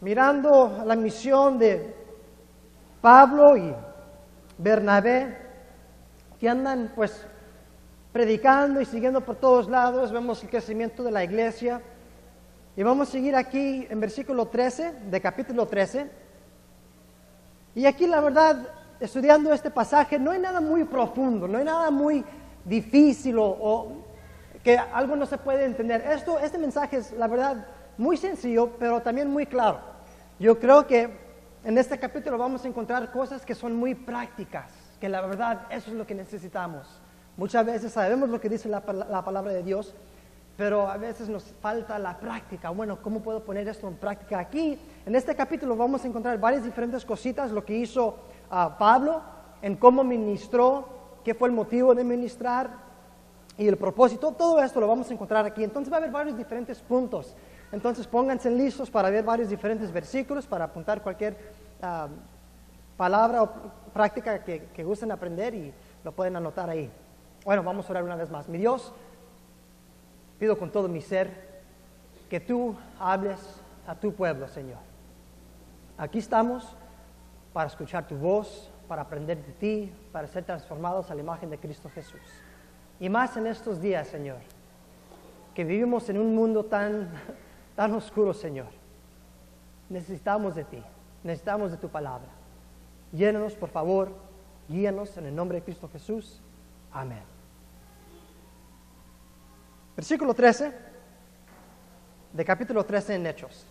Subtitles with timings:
[0.00, 1.94] mirando la misión de
[3.00, 3.74] Pablo y
[4.58, 5.38] Bernabé,
[6.38, 7.26] que andan pues
[8.12, 11.80] predicando y siguiendo por todos lados, vemos el crecimiento de la iglesia.
[12.76, 16.10] Y vamos a seguir aquí en versículo 13, de capítulo 13.
[17.74, 18.68] Y aquí la verdad,
[19.00, 22.24] estudiando este pasaje, no hay nada muy profundo, no hay nada muy
[22.64, 24.02] difícil o,
[24.62, 26.02] que algo no se puede entender.
[26.10, 27.66] Esto, este mensaje es, la verdad,
[27.98, 29.95] muy sencillo, pero también muy claro.
[30.38, 31.08] Yo creo que
[31.64, 35.90] en este capítulo vamos a encontrar cosas que son muy prácticas, que la verdad eso
[35.90, 37.00] es lo que necesitamos.
[37.38, 39.94] Muchas veces sabemos lo que dice la, la palabra de Dios,
[40.58, 42.68] pero a veces nos falta la práctica.
[42.68, 44.38] Bueno, ¿cómo puedo poner esto en práctica?
[44.38, 48.18] Aquí, en este capítulo, vamos a encontrar varias diferentes cositas, lo que hizo
[48.50, 49.22] uh, Pablo,
[49.62, 50.86] en cómo ministró,
[51.24, 52.70] qué fue el motivo de ministrar
[53.56, 54.32] y el propósito.
[54.32, 55.64] Todo esto lo vamos a encontrar aquí.
[55.64, 57.34] Entonces va a haber varios diferentes puntos.
[57.72, 61.36] Entonces pónganse listos para ver varios diferentes versículos, para apuntar cualquier
[61.82, 62.08] uh,
[62.96, 63.50] palabra o
[63.92, 65.72] práctica que, que gusten aprender y
[66.04, 66.90] lo pueden anotar ahí.
[67.44, 68.48] Bueno, vamos a orar una vez más.
[68.48, 68.92] Mi Dios,
[70.38, 71.30] pido con todo mi ser
[72.28, 73.38] que tú hables
[73.86, 74.78] a tu pueblo, Señor.
[75.98, 76.76] Aquí estamos
[77.52, 81.58] para escuchar tu voz, para aprender de ti, para ser transformados a la imagen de
[81.58, 82.20] Cristo Jesús.
[83.00, 84.38] Y más en estos días, Señor,
[85.54, 87.08] que vivimos en un mundo tan,
[87.76, 88.66] tan oscuro, Señor.
[89.88, 90.82] Necesitamos de ti,
[91.22, 92.28] necesitamos de tu palabra.
[93.12, 94.10] Llénanos, por favor,
[94.68, 96.40] guíanos en el nombre de Cristo Jesús.
[96.92, 97.22] Amén.
[99.94, 100.72] Versículo 13
[102.32, 103.64] de capítulo 13 en Hechos.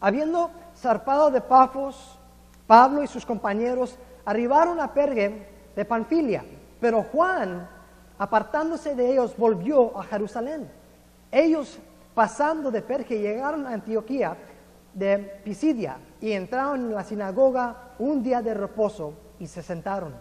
[0.00, 2.18] Habiendo zarpado de Pafos,
[2.66, 6.44] Pablo y sus compañeros arribaron a Pergue de Panfilia,
[6.80, 7.68] pero Juan,
[8.18, 10.70] apartándose de ellos, volvió a Jerusalén.
[11.30, 11.78] Ellos,
[12.20, 14.36] pasando de Perge, llegaron a Antioquía
[14.92, 20.12] de Pisidia y entraron en la sinagoga un día de reposo y se sentaron.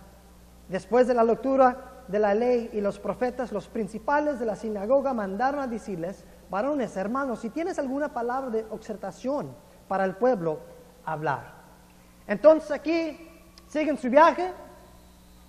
[0.69, 5.12] Después de la lectura de la ley y los profetas, los principales de la sinagoga
[5.13, 9.53] mandaron a decirles, varones, hermanos, si tienes alguna palabra de exhortación
[9.90, 10.62] para el pueblo,
[11.03, 11.52] hablar.
[12.28, 13.28] Entonces aquí
[13.68, 14.53] siguen su viaje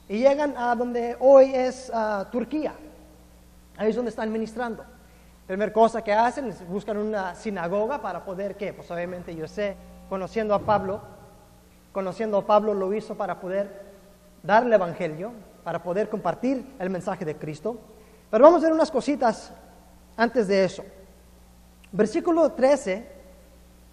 [0.09, 2.75] y llegan a donde hoy es uh, Turquía.
[3.77, 4.85] Ahí es donde están ministrando.
[5.51, 8.73] Primera cosa que hacen es buscan una sinagoga para poder, ¿qué?
[8.73, 9.75] Pues obviamente yo sé,
[10.09, 11.01] conociendo a Pablo,
[11.91, 13.69] conociendo a Pablo lo hizo para poder
[14.45, 15.33] dar el Evangelio,
[15.65, 17.77] para poder compartir el mensaje de Cristo.
[18.31, 19.53] Pero vamos a ver unas cositas
[20.17, 20.85] antes de eso.
[21.91, 23.09] Versículo 13,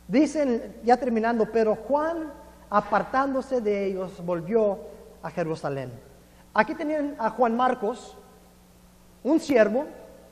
[0.07, 2.31] dicen, ya terminando, pero Juan,
[2.69, 4.77] apartándose de ellos, volvió
[5.23, 5.91] a Jerusalén.
[6.53, 8.15] Aquí tenían a Juan Marcos,
[9.23, 9.87] un siervo,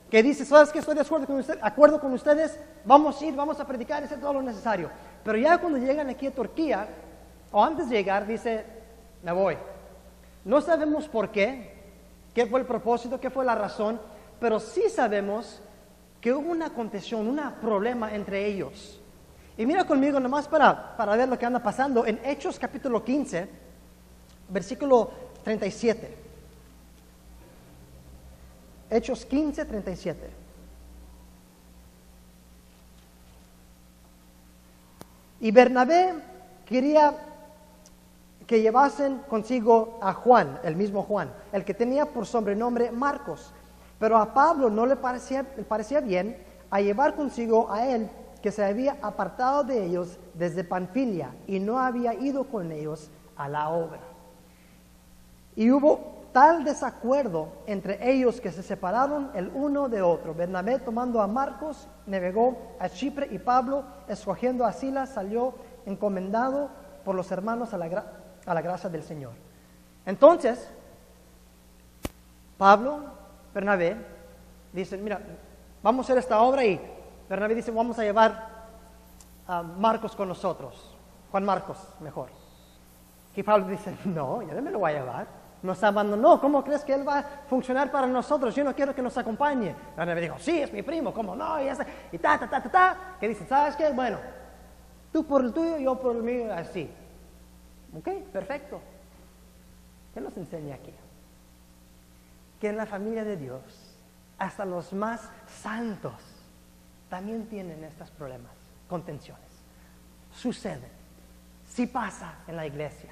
[0.09, 3.35] que dice, ¿sabes que Estoy de acuerdo con, usted, acuerdo con ustedes, vamos a ir,
[3.35, 4.89] vamos a predicar, hacer todo lo necesario.
[5.23, 6.87] Pero ya cuando llegan aquí a Turquía,
[7.51, 8.65] o antes de llegar, dice,
[9.23, 9.57] me voy.
[10.43, 11.73] No sabemos por qué,
[12.33, 13.99] qué fue el propósito, qué fue la razón,
[14.39, 15.61] pero sí sabemos
[16.21, 19.01] que hubo una contención, un problema entre ellos.
[19.57, 23.47] Y mira conmigo nomás para, para ver lo que anda pasando en Hechos capítulo 15,
[24.49, 25.11] versículo
[25.43, 26.24] 37.
[28.89, 30.29] Hechos 15, 37.
[35.41, 36.13] Y Bernabé
[36.65, 37.13] quería
[38.47, 43.51] que llevasen consigo a Juan, el mismo Juan, el que tenía por sobrenombre Marcos.
[43.99, 46.37] Pero a Pablo no le parecía, le parecía bien
[46.69, 48.09] a llevar consigo a él
[48.41, 53.49] que se había apartado de ellos desde Panfilia y no había ido con ellos a
[53.49, 54.01] la obra.
[55.55, 60.33] Y hubo tal desacuerdo entre ellos que se separaron el uno de otro.
[60.33, 65.53] Bernabé tomando a Marcos, navegó a Chipre y Pablo, escogiendo a Silas, salió
[65.85, 66.69] encomendado
[67.05, 69.31] por los hermanos a la, gracia del Señor.
[70.05, 70.69] Entonces,
[72.57, 73.05] Pablo,
[73.53, 73.95] Bernabé,
[74.73, 75.21] dicen, mira,
[75.81, 76.81] vamos a hacer esta obra y
[77.29, 78.49] Bernabé dice, vamos a llevar
[79.47, 80.97] a Marcos con nosotros,
[81.31, 82.27] Juan Marcos, mejor.
[83.33, 85.44] Y Pablo dice, no, ya no me lo voy a llevar.
[85.63, 88.53] Nos abandonó, ¿cómo crees que él va a funcionar para nosotros?
[88.53, 89.75] Yo no quiero que nos acompañe.
[89.97, 91.59] Bernabé dijo, sí, es mi primo, ¿cómo no?
[91.61, 91.67] Y,
[92.11, 92.97] y ta, ta, ta, ta, ta.
[93.19, 93.91] Que dice, ¿sabes qué?
[93.91, 94.19] Bueno,
[95.11, 96.89] tú por el tuyo, yo por el mío, así.
[97.97, 98.79] Ok, perfecto.
[100.13, 100.93] ¿Qué nos enseña aquí?
[102.59, 103.61] Que en la familia de Dios,
[104.37, 106.13] hasta los más santos
[107.09, 108.51] también tienen estos problemas,
[108.87, 109.43] contenciones.
[110.33, 110.89] Suceden.
[111.67, 113.11] Sí pasa en la iglesia.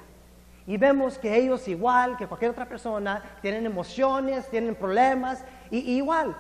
[0.66, 6.36] Y vemos que ellos, igual que cualquier otra persona, tienen emociones, tienen problemas, y, igual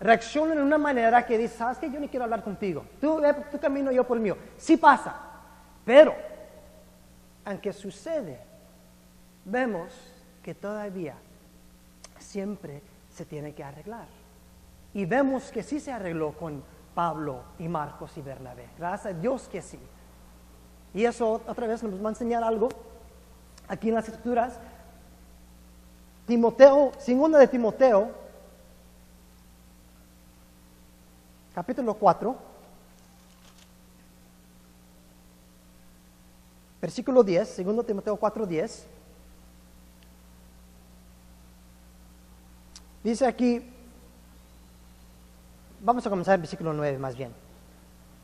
[0.00, 2.84] reaccionan de una manera que dices, sabes que yo ni quiero hablar contigo.
[3.00, 4.36] Tú ve por tu camino, yo por el mío.
[4.56, 5.16] Sí pasa.
[5.84, 6.14] Pero,
[7.44, 8.40] aunque sucede,
[9.44, 9.92] vemos
[10.42, 11.14] que todavía
[12.18, 12.82] siempre
[13.12, 14.06] se tiene que arreglar.
[14.94, 16.62] Y vemos que sí se arregló con
[16.94, 18.68] Pablo y Marcos y Bernabé.
[18.78, 19.78] Gracias a Dios que sí.
[20.94, 22.68] Y eso otra vez nos va a enseñar algo
[23.68, 24.58] aquí en las escrituras.
[26.26, 28.10] Timoteo, segunda de Timoteo,
[31.54, 32.36] capítulo 4,
[36.80, 38.86] versículo 10, segundo Timoteo 4, 10.
[43.04, 43.72] Dice aquí,
[45.80, 47.32] vamos a comenzar el versículo 9 más bien.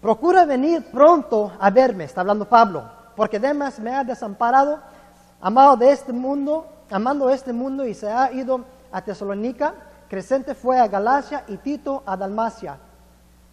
[0.03, 2.85] Procura venir pronto a verme, está hablando Pablo,
[3.17, 4.83] porque Demas me ha desamparado,
[5.41, 9.75] amado de este mundo, amando este mundo y se ha ido a Tesalónica,
[10.09, 12.79] Crescente fue a Galacia y Tito a Dalmacia.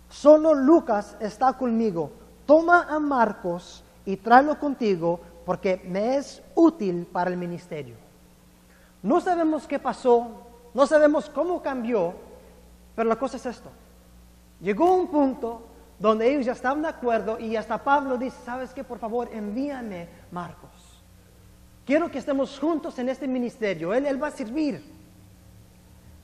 [0.10, 2.12] Solo Lucas está conmigo.
[2.46, 7.96] Toma a Marcos y tráelo contigo porque me es útil para el ministerio.
[9.02, 10.28] No sabemos qué pasó,
[10.74, 12.14] no sabemos cómo cambió,
[12.96, 13.70] pero la cosa es esto.
[14.60, 15.62] Llegó un punto
[15.98, 18.84] donde ellos ya estaban de acuerdo y hasta Pablo dice, ¿sabes qué?
[18.84, 20.71] Por favor, envíame Marcos.
[21.92, 23.94] Quiero que estemos juntos en este ministerio.
[23.94, 24.82] Él, él va a servir.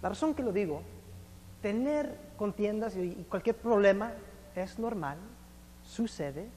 [0.01, 0.81] La razón que lo digo,
[1.61, 4.13] tener contiendas y cualquier problema
[4.55, 5.17] es normal,
[5.83, 6.47] sucede,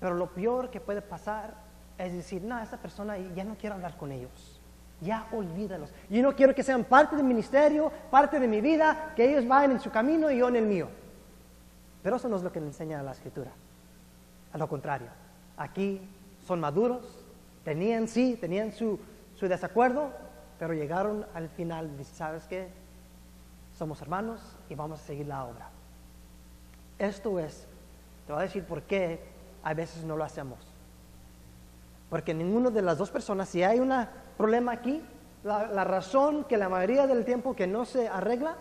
[0.00, 1.56] pero lo peor que puede pasar
[1.98, 4.62] es decir, no, esta persona ya no quiero hablar con ellos,
[5.02, 5.92] ya olvídalos.
[6.08, 9.72] Yo no quiero que sean parte del ministerio, parte de mi vida, que ellos vayan
[9.72, 10.88] en su camino y yo en el mío.
[12.02, 13.50] Pero eso no es lo que le enseña la escritura.
[14.54, 15.08] A lo contrario,
[15.58, 16.00] aquí
[16.46, 17.27] son maduros,
[17.64, 18.98] tenían sí, tenían su,
[19.34, 20.10] su desacuerdo,
[20.58, 22.68] pero llegaron al final y ¿sabes qué?
[23.76, 25.70] Somos hermanos y vamos a seguir la obra.
[26.98, 27.66] Esto es,
[28.26, 29.20] te voy a decir por qué
[29.62, 30.58] a veces no lo hacemos.
[32.10, 33.92] Porque ninguno de las dos personas, si hay un
[34.36, 35.02] problema aquí,
[35.44, 38.56] la, razón que la mayoría del tiempo que no se arregla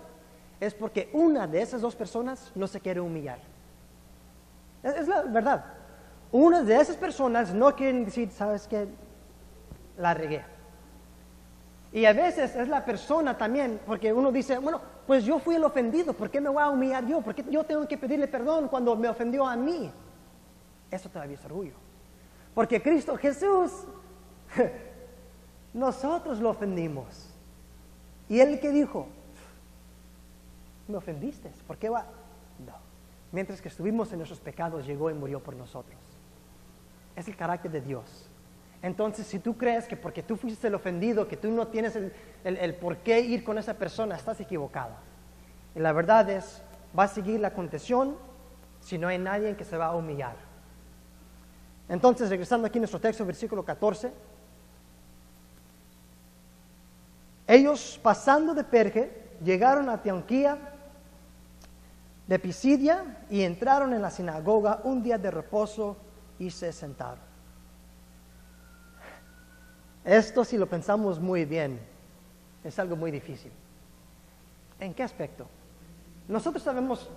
[0.59, 3.39] es porque una de esas dos personas no se quiere humillar.
[4.83, 5.65] Es la verdad.
[6.31, 8.87] Una de esas personas no quieren decir, sabes qué,
[9.97, 10.43] la regué.
[11.91, 15.63] Y a veces es la persona también, porque uno dice, bueno, pues yo fui el
[15.63, 17.21] ofendido, ¿por qué me voy a humillar yo?
[17.21, 19.89] ¿Por qué yo tengo que pedirle perdón cuando me ofendió a mí?
[20.91, 21.73] Eso todavía es orgullo.
[22.53, 23.71] Porque Cristo Jesús,
[25.73, 27.29] nosotros lo ofendimos.
[28.27, 29.07] Y él que dijo,
[30.87, 32.05] me ofendiste, ¿por qué va?
[32.65, 32.73] No.
[33.31, 35.99] Mientras que estuvimos en nuestros pecados, llegó y murió por nosotros.
[37.17, 38.29] Es el carácter de Dios.
[38.83, 41.97] Entonces, si tú crees que porque tú fuiste el ofendido, que tú no tienes
[42.43, 44.93] el, por qué ir con esa persona, estás equivocado.
[45.75, 46.61] Y la verdad es,
[46.97, 48.15] va a seguir la contención
[48.79, 50.35] si no hay nadie que se va a humillar.
[51.89, 54.13] Entonces, regresando aquí a nuestro texto, versículo 14.
[57.47, 59.11] Ellos, pasando de Perge,
[59.43, 60.57] llegaron a Antioquía
[62.27, 65.97] de Pisidia y entraron en la sinagoga un día de reposo
[66.39, 67.19] y se sentaron.
[70.05, 71.79] Esto si lo pensamos muy bien,
[72.63, 73.51] es algo muy difícil.
[74.79, 75.47] ¿En qué aspecto?
[76.27, 77.09] Nosotros sabemos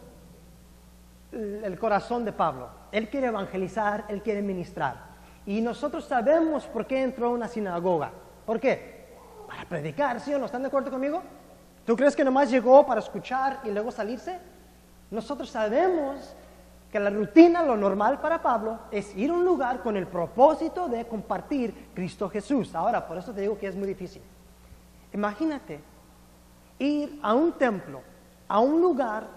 [1.33, 2.69] el corazón de Pablo.
[2.91, 5.11] Él quiere evangelizar, él quiere ministrar.
[5.47, 8.11] Y nosotros sabemos por qué entró a una sinagoga.
[8.45, 9.07] ¿Por qué?
[9.47, 10.47] Para predicar, ¿sí o no?
[10.47, 11.23] ¿Están de acuerdo conmigo?
[11.87, 14.39] ¿Tú crees que nomás llegó para escuchar y luego salirse?
[15.11, 16.35] Nosotros sabemos
[16.91, 20.89] que la rutina, lo normal para Pablo, es ir a un lugar con el propósito
[20.89, 22.75] de compartir Cristo Jesús.
[22.75, 24.23] Ahora, por eso te digo que es muy difícil.
[25.13, 25.81] Imagínate
[26.79, 28.03] ir a un templo,
[28.49, 29.29] a un lugar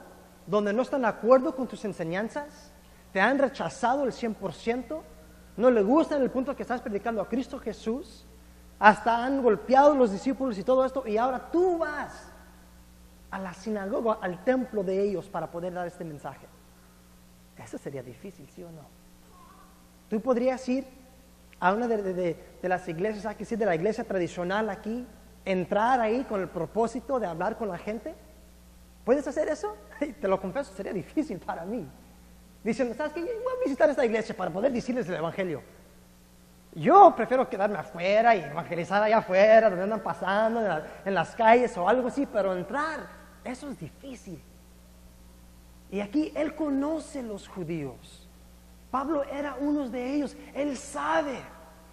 [0.47, 2.71] donde no están de acuerdo con tus enseñanzas,
[3.11, 5.01] te han rechazado el 100%,
[5.57, 8.25] no le gustan el punto que estás predicando a Cristo Jesús,
[8.79, 12.31] hasta han golpeado los discípulos y todo esto, y ahora tú vas
[13.29, 16.47] a la sinagoga, al templo de ellos para poder dar este mensaje.
[17.57, 18.81] Eso sería difícil, ¿sí o no?
[20.09, 20.85] Tú podrías ir
[21.59, 25.07] a una de, las iglesias, aquí sí, de la iglesia tradicional aquí,
[25.45, 28.13] entrar ahí con el propósito de hablar con la gente.
[29.05, 29.75] ¿Puedes hacer eso?
[30.21, 31.87] Te lo confieso, sería difícil para mí.
[32.63, 33.21] Dicen, ¿sabes qué?
[33.21, 35.61] Voy a visitar esta iglesia para poder decirles el evangelio.
[36.75, 40.59] Yo prefiero quedarme afuera y evangelizar allá afuera, donde andan pasando,
[41.05, 43.01] en las calles o algo así, pero entrar,
[43.43, 44.41] eso es difícil.
[45.93, 48.27] Y aquí él conoce los judíos.
[48.89, 50.35] Pablo era uno de ellos.
[50.55, 51.37] Él sabe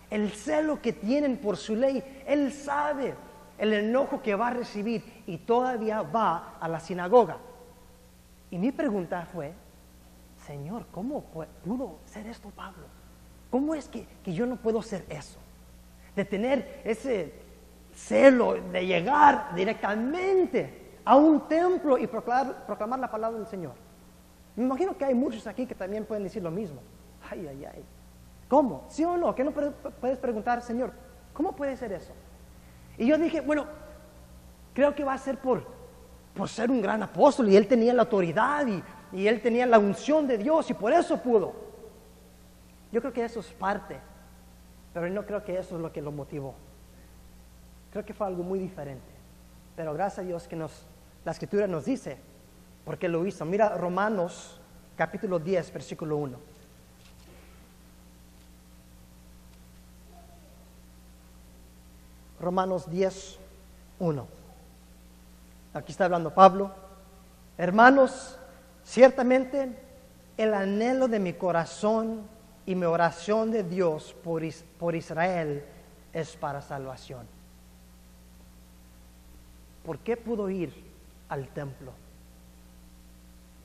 [0.08, 2.02] el celo que tienen por su ley.
[2.26, 3.14] Él sabe
[3.58, 7.36] el enojo que va a recibir y todavía va a la sinagoga.
[8.50, 9.52] Y mi pregunta fue,
[10.46, 11.22] Señor, ¿cómo
[11.62, 12.86] pudo ser esto Pablo?
[13.50, 15.38] ¿Cómo es que, que yo no puedo ser eso?
[16.16, 17.34] De tener ese
[17.92, 23.89] celo, de llegar directamente a un templo y proclamar, proclamar la palabra del Señor.
[24.56, 26.80] Me imagino que hay muchos aquí que también pueden decir lo mismo.
[27.30, 27.84] Ay, ay, ay.
[28.48, 28.84] ¿Cómo?
[28.88, 29.34] ¿Sí o no?
[29.34, 30.92] ¿Qué no puedes preguntar, Señor?
[31.32, 32.12] ¿Cómo puede ser eso?
[32.98, 33.66] Y yo dije, bueno,
[34.74, 35.64] creo que va a ser por,
[36.34, 39.78] por ser un gran apóstol y él tenía la autoridad y, y él tenía la
[39.78, 41.54] unción de Dios y por eso pudo.
[42.92, 43.98] Yo creo que eso es parte,
[44.92, 46.54] pero no creo que eso es lo que lo motivó.
[47.92, 49.10] Creo que fue algo muy diferente.
[49.76, 50.86] Pero gracias a Dios que nos,
[51.24, 52.18] la escritura nos dice
[52.84, 53.44] por qué lo hizo.
[53.44, 54.60] Mira Romanos
[54.96, 56.38] capítulo 10, versículo 1.
[62.40, 63.38] Romanos 10,
[63.98, 64.26] 1.
[65.74, 66.72] Aquí está hablando Pablo.
[67.58, 68.38] Hermanos,
[68.84, 69.76] ciertamente
[70.36, 72.22] el anhelo de mi corazón
[72.64, 74.42] y mi oración de Dios por,
[74.78, 75.64] por Israel
[76.12, 77.26] es para salvación.
[79.84, 80.72] ¿Por qué pudo ir
[81.28, 81.92] al templo?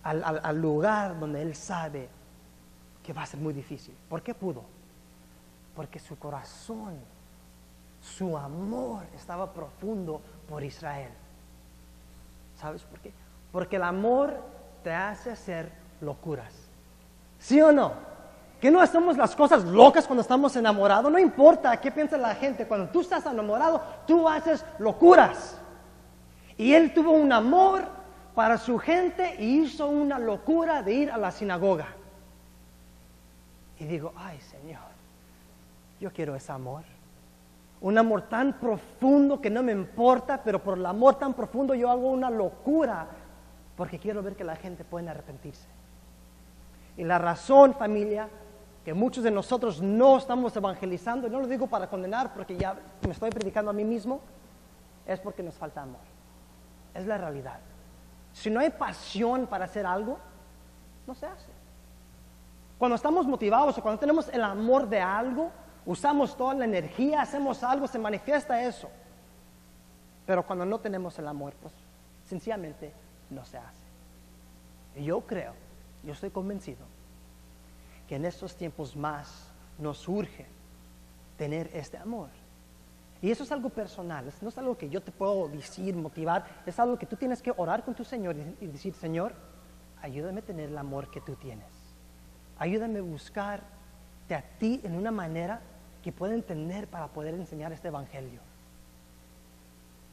[0.06, 2.08] Al, lugar donde él sabe
[3.04, 3.96] que va a ser muy difícil.
[4.08, 4.62] ¿Por qué pudo?
[5.76, 6.94] Porque su corazón,
[8.02, 11.10] su amor estaba profundo por Israel.
[12.56, 13.12] ¿Sabes por qué?
[13.52, 14.36] Porque el amor
[14.84, 15.72] te hace hacer
[16.02, 16.54] locuras.
[17.40, 17.94] ¿Sí o no?
[18.62, 21.12] Que no hacemos las cosas locas cuando estamos enamorados.
[21.12, 22.68] No importa qué piensa la gente.
[22.68, 25.58] Cuando tú estás enamorado, tú haces locuras.
[26.58, 27.95] Y él tuvo un amor
[28.36, 31.88] para su gente y hizo una locura de ir a la sinagoga.
[33.80, 34.82] Y digo, ay Señor,
[36.00, 36.84] yo quiero ese amor.
[37.82, 41.90] Un amor tan profundo que no me importa, pero por el amor tan profundo yo
[41.90, 43.08] hago una locura
[43.78, 45.68] porque quiero ver que la gente pueda arrepentirse.
[46.98, 48.30] Y la razón, familia,
[48.84, 52.76] que muchos de nosotros no estamos evangelizando, y no lo digo para condenar porque ya
[53.02, 54.22] me estoy predicando a mí mismo,
[55.06, 56.02] es porque nos falta amor.
[56.94, 57.60] Es la realidad.
[58.36, 60.20] Si no hay pasión para hacer algo,
[61.08, 61.50] no se hace.
[62.78, 65.52] Cuando estamos motivados o cuando tenemos el amor de algo,
[65.86, 68.90] usamos toda la energía, hacemos algo, se manifiesta eso.
[70.26, 71.74] Pero cuando no tenemos el amor, pues
[72.28, 72.92] sencillamente
[73.30, 73.86] no se hace.
[74.98, 75.54] Y yo creo,
[76.04, 76.86] yo estoy convencido,
[78.10, 79.48] que en estos tiempos más
[79.80, 80.46] nos urge
[81.38, 82.28] tener este amor.
[83.22, 86.78] Y eso es algo personal, no es algo que yo te puedo decir, motivar, es
[86.80, 89.34] algo que tú tienes que orar con tu Señor y decir, Señor,
[90.02, 91.66] ayúdame a tener el amor que tú tienes.
[92.58, 95.62] Ayúdame a buscarte a ti en una manera
[96.04, 98.42] que pueda entender para poder enseñar este Evangelio.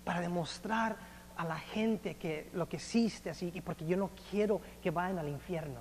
[0.04, 0.96] Para demostrar
[1.36, 5.28] a la gente que lo que existe así, porque yo no quiero que vayan al
[5.28, 5.80] infierno.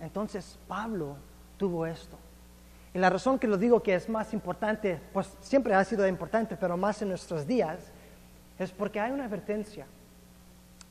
[0.00, 1.16] Entonces Pablo
[1.58, 2.16] tuvo esto.
[2.94, 6.56] Y la razón que lo digo que es más importante, pues siempre ha sido importante,
[6.56, 7.78] pero más en nuestros días,
[8.58, 9.86] es porque hay una advertencia.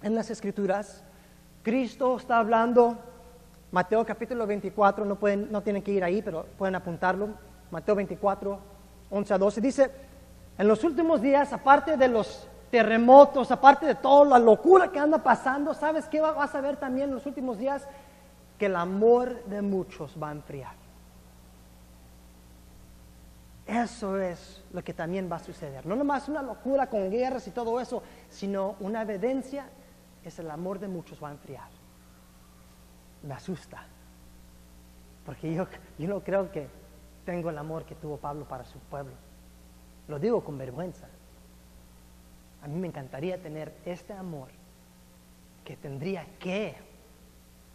[0.01, 1.03] En las escrituras,
[1.62, 2.98] Cristo está hablando,
[3.72, 7.29] Mateo capítulo 24, no, pueden, no tienen que ir ahí, pero pueden apuntarlo,
[7.70, 8.60] Mateo 24,
[9.12, 9.91] 11 a 12, dice,
[10.58, 15.20] en los últimos días, aparte de los terremotos, aparte de toda la locura que anda
[15.20, 17.88] pasando, ¿sabes qué vas a ver también en los últimos días?
[18.58, 20.81] Que el amor de muchos va a enfriar.
[23.72, 25.86] Eso es lo que también va a suceder.
[25.86, 29.66] No nomás una locura con guerras y todo eso, sino una evidencia
[30.25, 31.70] es el amor de muchos va a enfriar.
[33.24, 33.86] Me asusta.
[35.25, 36.68] Porque yo, yo no creo que
[37.25, 39.13] tengo el amor que tuvo Pablo para su pueblo.
[40.10, 41.08] Lo digo con vergüenza.
[42.63, 44.50] A mí me encantaría tener este amor
[45.63, 46.75] que tendría que,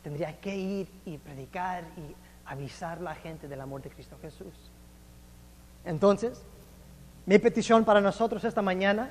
[0.02, 4.52] tendría que ir y predicar y avisar a la gente del amor de Cristo Jesús.
[5.86, 6.42] Entonces,
[7.24, 9.10] mi petición para nosotros esta mañana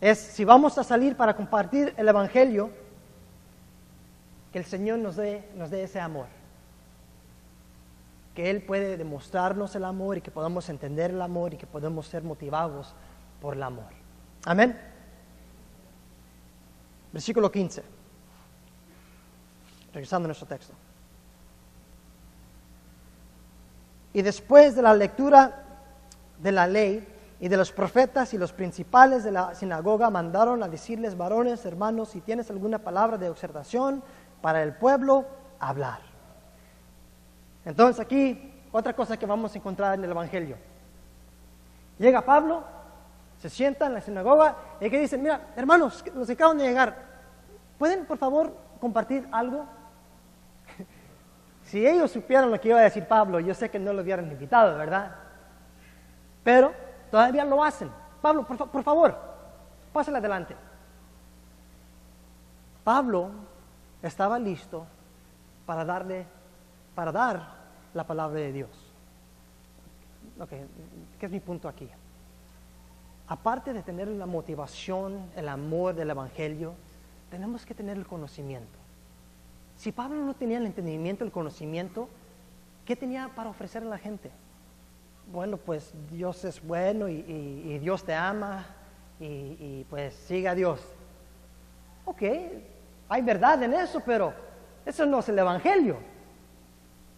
[0.00, 2.70] es, si vamos a salir para compartir el Evangelio,
[4.52, 6.26] que el Señor nos dé, nos dé ese amor.
[8.34, 12.06] Que Él puede demostrarnos el amor y que podamos entender el amor y que podamos
[12.06, 12.94] ser motivados
[13.40, 13.92] por el amor.
[14.44, 14.78] Amén.
[17.12, 17.82] Versículo 15.
[19.92, 20.72] Regresando a nuestro texto.
[24.12, 25.63] Y después de la lectura
[26.38, 27.06] de la ley
[27.40, 32.10] y de los profetas y los principales de la sinagoga mandaron a decirles, varones, hermanos,
[32.10, 34.02] si tienes alguna palabra de observación
[34.40, 35.24] para el pueblo,
[35.58, 36.00] hablar.
[37.64, 40.56] Entonces aquí otra cosa que vamos a encontrar en el Evangelio.
[41.98, 42.64] Llega Pablo,
[43.40, 47.14] se sienta en la sinagoga y que dicen, mira, hermanos, los que acaban de llegar,
[47.78, 49.66] ¿Pueden, por favor, compartir algo?
[51.64, 54.30] si ellos supieran lo que iba a decir Pablo, yo sé que no lo hubieran
[54.30, 55.14] invitado, ¿verdad?
[56.44, 56.72] Pero
[57.10, 57.90] todavía lo hacen.
[58.20, 59.18] Pablo, por, favor,
[59.92, 60.54] pásale adelante.
[62.84, 63.30] Pablo
[64.02, 64.86] estaba listo
[65.66, 66.26] para darle,
[66.94, 67.42] para dar
[67.94, 68.70] la palabra de Dios.
[70.38, 70.66] Okay,
[71.18, 71.88] ¿Qué es mi punto aquí?
[73.26, 76.74] Aparte de tener la motivación, el amor del Evangelio,
[77.30, 78.78] tenemos que tener el conocimiento.
[79.76, 82.08] Si Pablo no tenía el entendimiento, el conocimiento,
[82.84, 84.30] ¿qué tenía para ofrecer a la gente?
[85.32, 88.66] Bueno, pues Dios es bueno y, Dios te ama
[89.18, 90.80] y, pues siga a Dios.
[92.04, 92.22] Ok,
[93.08, 94.32] hay verdad en eso, pero
[94.84, 95.96] eso no es el Evangelio.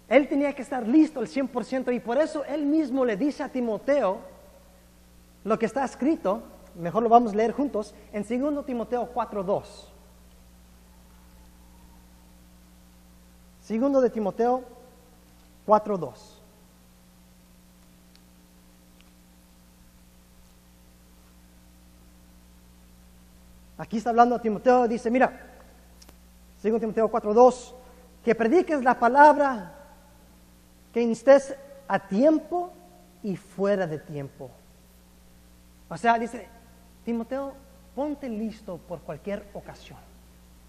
[0.08, 3.48] Él tenía que estar listo al 100% y por eso él mismo le dice a
[3.48, 4.18] Timoteo
[5.42, 6.42] lo que está escrito,
[6.76, 9.64] mejor lo vamos a leer juntos, en 2 Timoteo 4.2.
[13.60, 14.62] Segundo de Timoteo
[15.66, 16.35] 4.2.
[23.78, 25.46] Aquí está hablando Timoteo, dice, mira,
[26.60, 27.74] Segundo Timoteo 4.2,
[28.24, 29.72] que prediques la palabra,
[30.92, 31.54] que instes
[31.86, 32.72] a tiempo
[33.22, 34.50] y fuera de tiempo.
[35.88, 36.48] O sea, dice,
[37.04, 37.52] Timoteo,
[37.94, 39.98] ponte listo por cualquier ocasión.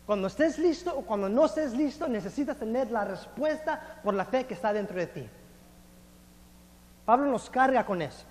[0.06, 4.46] Cuando estés listo o cuando no estés listo, necesitas tener la respuesta por la fe
[4.46, 5.28] que está dentro de ti.
[7.06, 8.26] Pablo nos carga con eso.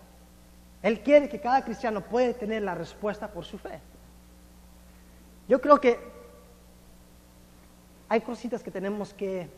[0.82, 3.80] Él quiere que cada cristiano pueda tener la respuesta por su fe.
[5.48, 5.98] Yo creo que
[8.08, 9.48] hay cositas que tenemos que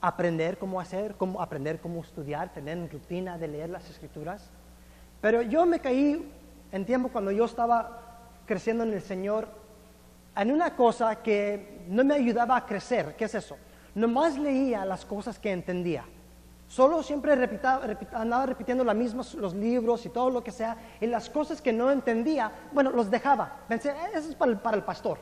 [0.00, 4.50] aprender cómo hacer, cómo aprender cómo estudiar, tener rutina de leer las escrituras.
[5.20, 6.30] Pero yo me caí
[6.72, 8.02] en tiempo cuando yo estaba
[8.46, 9.48] creciendo en el Señor
[10.36, 13.16] en una cosa que no me ayudaba a crecer.
[13.16, 13.56] ¿Qué es eso?
[13.94, 16.04] Nomás leía las cosas que entendía.
[16.68, 17.32] Solo siempre
[18.12, 21.72] andaba repitiendo la misma, los libros y todo lo que sea, y las cosas que
[21.72, 23.60] no entendía, bueno, los dejaba.
[23.66, 25.18] Pensé, eh, eso es para el pastor.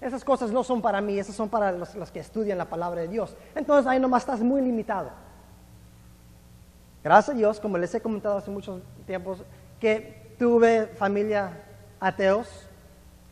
[0.00, 3.08] Esas cosas no son para mí, esas son para los, que estudian la palabra de
[3.08, 3.36] Dios.
[3.54, 5.10] Entonces ahí nomás estás muy limitado.
[7.04, 9.44] Gracias a Dios, como les he comentado hace muchos tiempos,
[9.78, 11.64] que tuve familia
[12.00, 12.66] ateos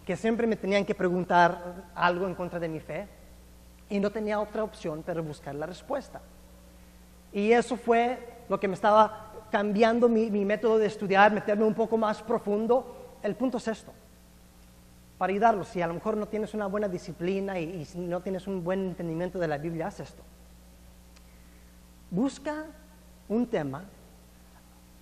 [0.05, 3.09] que siempre me tenían que preguntar algo en contra de mi fe
[3.89, 6.21] y no tenía otra opción pero buscar la respuesta.
[7.33, 11.97] Y eso fue lo que me estaba cambiando mi método de estudiar, meterme un poco
[11.97, 13.17] más profundo.
[13.23, 13.93] El punto es esto
[15.19, 15.69] para ayudarlos.
[15.69, 18.87] Si a lo mejor no tienes una buena disciplina y, si no tienes un buen
[18.87, 20.23] entendimiento de la Biblia, haz esto.
[22.11, 22.65] Busca
[23.29, 23.85] un tema,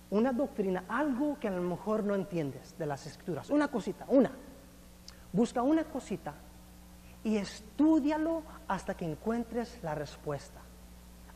[0.09, 4.31] una doctrina, algo que a lo mejor no entiendes de las escrituras, una cosita, una.
[5.31, 6.33] Busca una cosita
[7.23, 10.59] y estudialo hasta que encuentres la respuesta,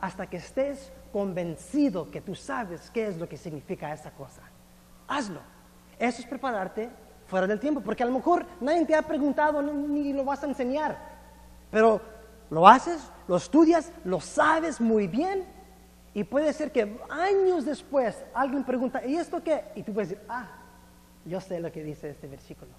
[0.02, 4.42] hasta que estés convencido que tú sabes qué es lo que significa esa cosa.
[5.06, 5.40] Hazlo.
[5.96, 6.90] Eso es prepararte
[7.28, 10.48] fuera del tiempo, porque a lo mejor nadie te ha preguntado ni lo vas a
[10.48, 10.98] enseñar,
[11.70, 12.00] pero
[12.50, 15.44] lo haces, lo estudias, lo sabes muy bien
[16.14, 19.66] y puede ser que años después alguien pregunta, ¿y esto qué?
[19.76, 20.48] Y tú puedes decir, ah,
[21.24, 22.72] yo sé lo que dice este versículo.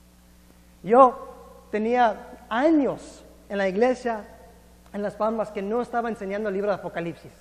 [0.83, 4.25] Yo tenía años en la iglesia
[4.93, 7.31] en Las Palmas que no estaba enseñando el libro de Apocalipsis.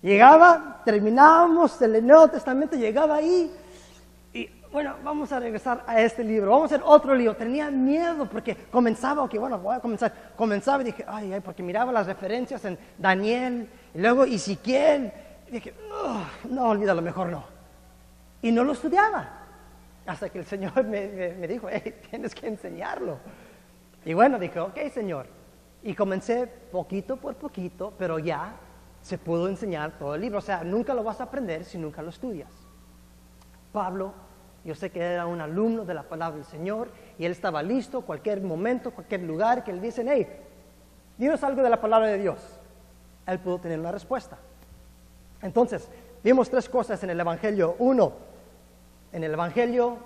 [0.00, 3.50] Llegaba, terminábamos el Nuevo Testamento, llegaba ahí
[4.70, 7.34] bueno, vamos a regresar a este libro, vamos a hacer otro libro.
[7.34, 10.12] Tenía miedo porque comenzaba, ok, bueno, voy a comenzar.
[10.36, 15.10] Comenzaba y dije, ay, ay, porque miraba las referencias en Daniel, y luego Ezequiel.
[15.48, 15.74] Y dije,
[16.50, 17.44] no, olvídalo, mejor no.
[18.42, 19.26] Y no lo estudiaba.
[20.06, 23.18] Hasta que el Señor me, me dijo, hey, tienes que enseñarlo.
[24.04, 25.37] Y bueno, dije, ok, Señor.
[25.82, 28.56] Y comencé poquito por poquito, pero ya
[29.02, 30.38] se pudo enseñar todo el libro.
[30.38, 32.50] O sea, nunca lo vas a aprender si nunca lo estudias.
[33.72, 34.12] Pablo
[34.64, 36.88] yo sé que era un alumno de la palabra del Señor
[37.18, 40.28] y él estaba listo, cualquier momento, cualquier lugar que le dicen, hey,
[41.16, 42.38] dinos algo de la palabra de Dios.
[43.26, 44.36] Él pudo tener una respuesta.
[45.40, 45.88] Entonces,
[46.22, 47.76] vimos tres cosas en el Evangelio.
[47.78, 48.12] Uno,
[49.12, 49.96] en el Evangelio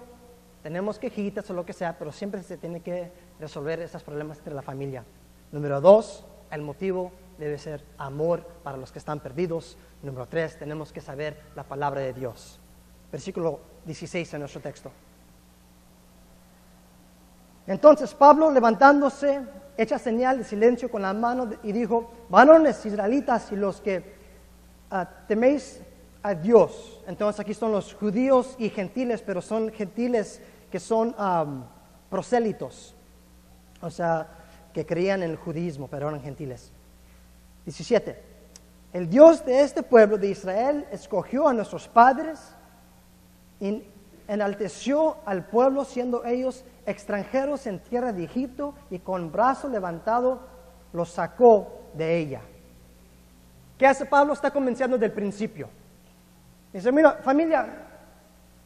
[0.63, 4.55] tenemos quejitas o lo que sea, pero siempre se tiene que resolver esos problemas entre
[4.55, 5.05] la familia.
[5.53, 9.77] Número dos, el motivo debe ser amor para los que están perdidos.
[10.03, 12.59] Número tres, tenemos que saber la palabra de Dios.
[13.11, 14.91] Versículo 16 en nuestro texto.
[17.67, 19.43] Entonces Pablo, levantándose,
[19.77, 24.15] echa señal de silencio con la mano y dijo, varones israelitas y los que
[24.91, 25.81] ah, teméis
[26.23, 27.01] a Dios.
[27.07, 31.15] Entonces aquí son los judíos y gentiles, pero son gentiles que son
[32.09, 32.95] prosélitos.
[33.81, 34.42] o sea,
[34.73, 36.73] que creían en el judaísmo, pero eran gentiles.
[37.65, 38.23] 17.
[38.93, 42.55] El Dios de este pueblo de Israel escogió a nuestros padres
[43.61, 43.85] y
[44.29, 50.41] enalteció al pueblo siendo ellos extranjeros en tierra de Egipto y con brazo levantado
[50.93, 52.41] los sacó de ella.
[53.79, 54.33] ¿Qué hace Pablo?
[54.33, 55.69] Está convenciendo del principio.
[56.73, 57.67] Dice, mira, familia,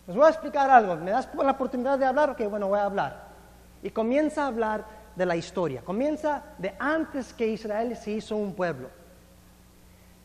[0.06, 0.96] les voy a explicar algo.
[0.96, 2.30] ¿Me das la oportunidad de hablar?
[2.30, 3.26] Ok, bueno, voy a hablar.
[3.82, 4.84] Y comienza a hablar
[5.16, 5.82] de la historia.
[5.82, 8.88] Comienza de antes que Israel se hizo un pueblo.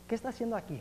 [0.06, 0.80] ¿Qué está haciendo aquí?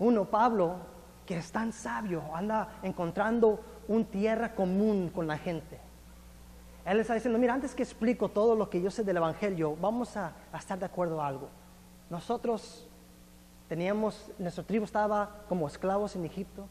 [0.00, 0.76] Uno, Pablo,
[1.24, 5.78] que es tan sabio, anda encontrando un tierra común con la gente.
[6.84, 10.16] Él está diciendo, mira, antes que explico todo lo que yo sé del Evangelio, vamos
[10.16, 11.48] a, estar de acuerdo a algo.
[12.08, 12.86] Nosotros
[13.68, 16.66] teníamos, nuestro tribu estaba como esclavos en Egipto,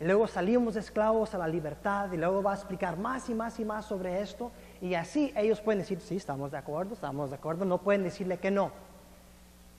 [0.00, 3.34] y luego salimos de esclavos a la libertad, y luego va a explicar más y
[3.34, 7.30] más y más sobre esto, y así ellos pueden decir, sí, estamos de acuerdo, estamos
[7.30, 8.70] de acuerdo, no pueden decirle que no.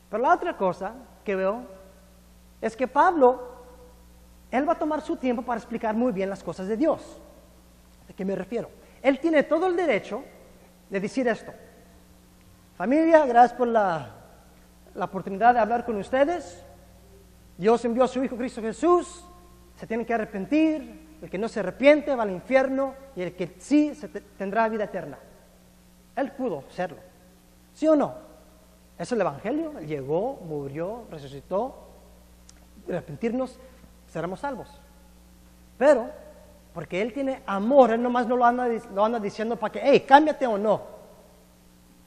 [0.10, 1.64] Pero la otra cosa que veo
[2.62, 3.42] es que Pablo,
[4.52, 7.20] él va a tomar su tiempo para explicar muy bien las cosas de Dios.
[8.08, 8.70] ¿De qué me refiero?
[9.02, 10.24] Él tiene todo el derecho
[10.90, 11.52] de decir esto.
[12.78, 14.16] Familia, gracias por la,
[14.94, 16.64] la oportunidad de hablar con ustedes.
[17.58, 19.26] Dios envió a su Hijo Cristo Jesús.
[19.78, 21.01] Se tienen que arrepentir.
[21.22, 24.86] El que no se arrepiente va al infierno y el que sí se tendrá vida
[24.86, 25.20] eterna.
[26.16, 26.98] Él pudo serlo.
[27.74, 28.16] ¿Sí o no?
[28.98, 29.78] Es el Evangelio.
[29.78, 31.76] Él llegó, murió, resucitó.
[32.88, 33.60] Arrepentirnos,
[34.08, 34.82] seremos salvos.
[35.78, 36.10] Pero,
[36.74, 40.02] porque Él tiene amor, Él nomás no lo anda, lo anda diciendo para que, hey,
[40.08, 40.82] cámbiate o no.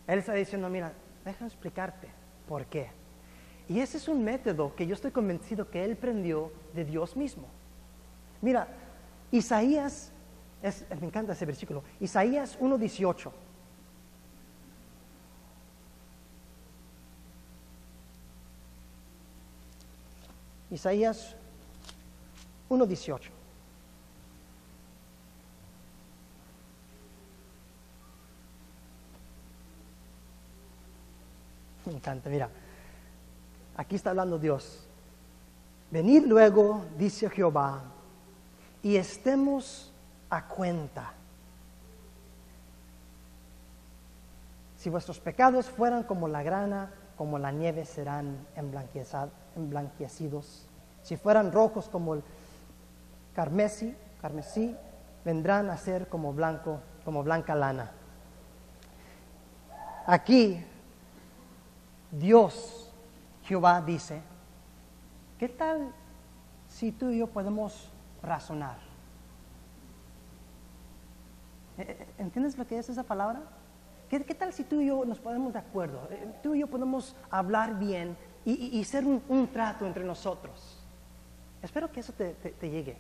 [0.07, 0.93] Él está diciendo, mira,
[1.25, 2.09] déjame explicarte
[2.49, 2.91] por qué.
[3.69, 7.47] Y ese es un método que yo estoy convencido que Él prendió de Dios mismo.
[8.43, 8.69] Mira,
[9.35, 10.13] Isaías,
[11.01, 13.33] me encanta ese versículo, Isaías 1.18.
[20.71, 21.35] Isaías
[22.71, 23.31] 1.18.
[31.87, 32.49] Me encanta, mira.
[33.77, 34.87] Aquí está hablando Dios.
[35.91, 37.94] Venid luego, dice Jehová,
[38.85, 39.91] y estemos
[40.29, 41.15] a cuenta.
[44.77, 48.47] Si vuestros pecados fueran como la grana, como la nieve serán
[49.57, 50.69] emblanquecidos.
[51.03, 52.23] Si fueran rojos como el
[53.35, 54.77] carmesí, carmesí,
[55.25, 57.91] vendrán a ser como blanco, como blanca lana.
[60.07, 60.63] Aquí
[62.11, 62.93] Dios,
[63.45, 64.21] Jehová dice,
[65.39, 65.91] ¿qué tal
[66.69, 67.94] si tú y yo podemos
[68.25, 68.79] razonar?
[71.79, 73.41] ¿E-, e-, ¿Entiendes lo que es esa palabra?
[74.09, 76.07] ¿Qué, tal si tú y yo nos ponemos de acuerdo?
[76.11, 80.79] Eh, tú y yo podemos hablar bien y, ser un, trato entre nosotros.
[81.63, 82.97] Espero que eso te, te llegue.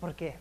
[0.00, 0.36] ¿Por qué?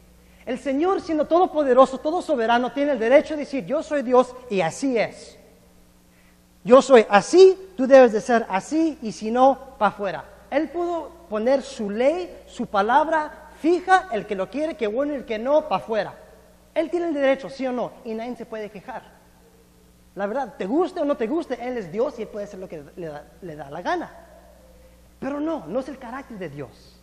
[0.45, 4.61] El Señor, siendo todopoderoso, todo soberano, tiene el derecho de decir, yo soy Dios y
[4.61, 5.37] así es.
[6.63, 10.25] Yo soy así, tú debes de ser así y si no, para afuera.
[10.49, 15.23] Él pudo poner su ley, su palabra fija, el que lo quiere, que bueno, el
[15.23, 16.13] que no, para afuera.
[16.73, 19.03] Él tiene el derecho, sí o no, y nadie se puede quejar.
[20.15, 22.59] La verdad, te guste o no te guste, Él es Dios y Él puede hacer
[22.59, 24.09] lo que le da, la gana.
[25.19, 26.99] Pero no, no es el carácter de Dios.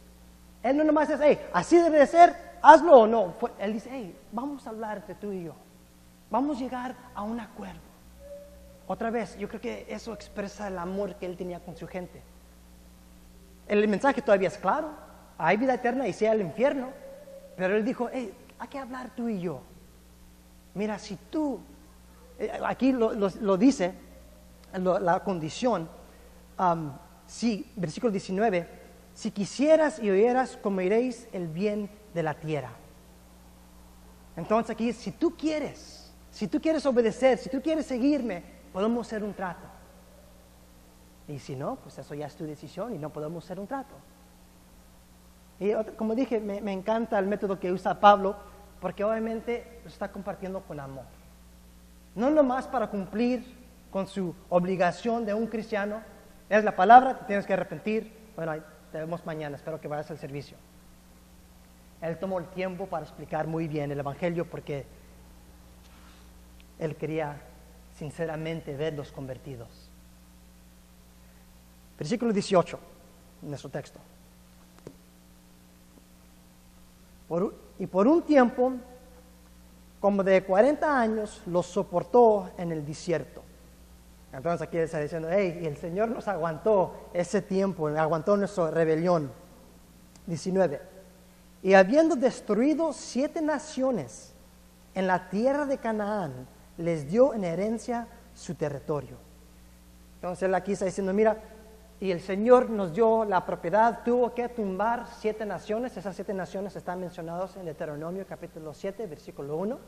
[0.62, 3.34] Él no nomás es, hey, así debe de ser, hazlo o no.
[3.58, 5.54] Él dice, hey, vamos a hablar entre tú y yo.
[6.28, 7.80] Vamos a llegar a un acuerdo.
[8.88, 12.20] Otra vez, yo creo que eso expresa el amor que él tenía con su gente.
[13.68, 14.90] El mensaje todavía es claro,
[15.38, 16.88] hay vida eterna y sea el infierno,
[17.56, 19.62] pero él dijo, hey, hay que hablar tú y yo.
[20.74, 21.60] Mira, si tú,
[22.38, 23.94] eh, aquí lo, dice,
[24.74, 25.88] la condición,
[27.26, 28.68] si, versículo 19,
[29.14, 32.70] si quisieras y oyeras, comeréis el bien de la tierra.
[34.36, 39.24] Entonces aquí, si tú quieres, si tú quieres obedecer, si tú quieres seguirme, podemos hacer
[39.24, 39.66] un trato.
[41.26, 43.94] Y si no, pues eso ya es tu decisión y no podemos hacer un trato.
[45.60, 48.36] Y como dije, me, encanta el método que usa Pablo
[48.80, 51.04] porque obviamente lo está compartiendo con amor.
[52.14, 53.44] No nomás para cumplir
[53.90, 56.00] con su obligación de un cristiano,
[56.48, 58.12] es la palabra, te tienes que arrepentir.
[58.36, 58.54] Bueno,
[58.92, 60.56] te vemos mañana, espero que vayas al servicio.
[62.00, 64.86] Él tomó el tiempo para explicar muy bien el Evangelio porque
[66.78, 67.40] él quería
[67.96, 69.90] sinceramente ver los convertidos.
[71.98, 72.78] Versículo 18,
[73.42, 73.98] en nuestro texto.
[77.78, 78.72] Y por un tiempo
[80.00, 83.42] como de 40 años, los soportó en el desierto.
[84.32, 89.30] Entonces aquí está diciendo, hey, el Señor nos aguantó ese tiempo, aguantó nuestra rebelión.
[90.26, 90.80] 19.
[91.62, 94.32] Y habiendo destruido siete naciones
[94.94, 99.16] en la tierra de Canaán, les dio en herencia su territorio.
[100.16, 101.38] Entonces él aquí está diciendo, mira,
[102.00, 106.76] y el Señor nos dio la propiedad, tuvo que tumbar siete naciones, esas siete naciones
[106.76, 109.78] están mencionadas en Deuteronomio capítulo 7, versículo 1.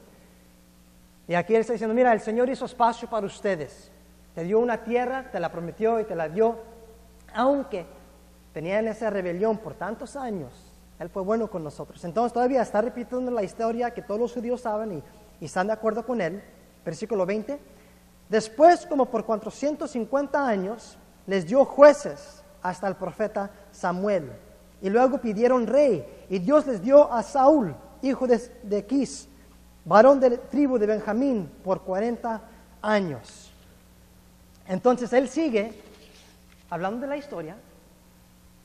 [1.29, 3.93] Y aquí él está diciendo, mira, el Señor hizo espacio para ustedes,
[4.35, 6.59] te dio una tierra, te la prometió y te la dio,
[7.33, 7.87] aunque
[8.53, 10.53] tenían esa rebelión por tantos años,
[10.99, 12.05] Él fue bueno con nosotros.
[12.05, 15.03] Entonces todavía está repitiendo la historia que todos los judíos saben y,
[15.41, 16.43] y están de acuerdo con Él,
[16.85, 17.61] versículo 20.
[18.29, 24.33] Después, como por 450 años, les dio jueces hasta el profeta Samuel.
[24.83, 26.05] Y luego pidieron rey.
[26.29, 29.19] Y Dios les dio a Saúl, hijo de, de
[29.85, 32.41] varón de la tribu de Benjamín, por 40
[32.83, 33.51] años.
[34.67, 35.73] Entonces él sigue
[36.69, 37.57] hablando de la historia.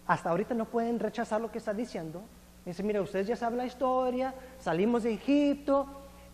[0.07, 2.21] Hasta ahorita no pueden rechazar lo que está diciendo.
[2.65, 5.87] Dice, mira, ustedes ya saben la historia, salimos de Egipto,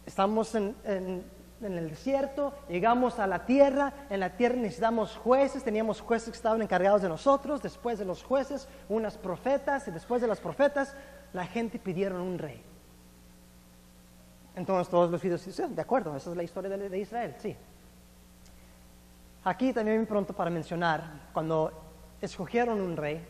[0.05, 0.75] estamos en
[1.61, 6.35] en el desierto, llegamos a la tierra, en la tierra necesitamos jueces, teníamos jueces que
[6.35, 10.95] estaban encargados de nosotros, después de los jueces, unas profetas, y después de las profetas,
[11.33, 12.63] la gente pidieron un rey.
[14.55, 17.55] Entonces todos los judíos dicen, de acuerdo, esa es la historia de, Israel, sí.
[19.43, 21.71] Aquí también pronto para mencionar, cuando
[22.21, 23.25] escogieron un rey,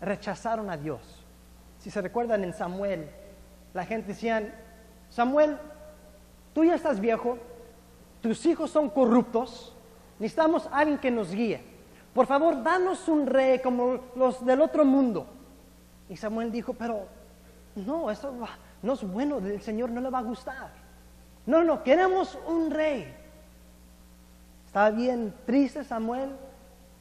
[0.00, 1.00] rechazaron a Dios.
[1.78, 3.10] Si se recuerdan en Samuel,
[3.74, 4.54] la gente decía,
[5.10, 5.58] Samuel,
[6.52, 7.38] tú ya estás viejo,
[8.20, 9.74] tus hijos son corruptos,
[10.18, 11.62] necesitamos a alguien que nos guíe.
[12.14, 15.26] Por favor, danos un rey como los del otro mundo.
[16.08, 17.06] Y Samuel dijo, pero
[17.76, 18.32] no, eso
[18.82, 20.70] no es bueno, el Señor no le va a gustar.
[21.46, 23.14] No, no, queremos un rey.
[24.66, 26.30] Estaba bien triste Samuel.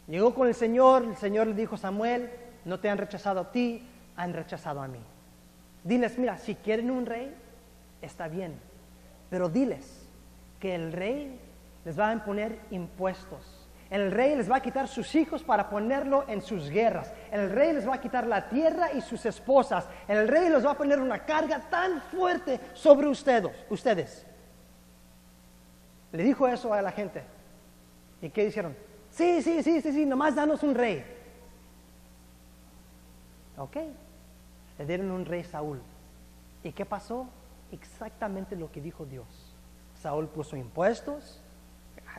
[0.07, 2.29] Llegó con el Señor, el Señor le dijo, Samuel,
[2.63, 4.99] no te han rechazado a ti, han rechazado a mí.
[5.83, 7.33] Diles, mira, si quieren un rey,
[8.01, 8.57] está bien,
[9.29, 10.07] pero diles
[10.59, 11.39] que el rey
[11.85, 13.67] les va a imponer impuestos.
[13.89, 17.13] El rey les va a quitar sus hijos para ponerlo en sus guerras.
[17.31, 19.87] El rey les va a quitar la tierra y sus esposas.
[20.07, 23.51] El rey les va a poner una carga tan fuerte sobre ustedes.
[23.69, 24.25] ustedes.
[26.11, 27.23] Le dijo eso a la gente.
[28.21, 28.75] ¿Y qué dijeron?
[29.09, 31.05] Sí, sí, sí, sí, sí, nomás danos un rey.
[33.57, 33.77] Ok.
[34.77, 35.81] Le dieron un rey Saúl.
[36.63, 37.27] ¿Y qué pasó?
[37.71, 39.27] Exactamente lo que dijo Dios.
[40.01, 41.41] Saúl puso impuestos,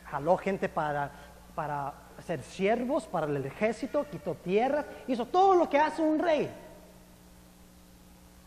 [0.05, 1.11] jaló gente para,
[1.55, 1.93] para
[2.25, 6.49] ser siervos para el ejército, quitó tierras, hizo todo lo que hace un rey.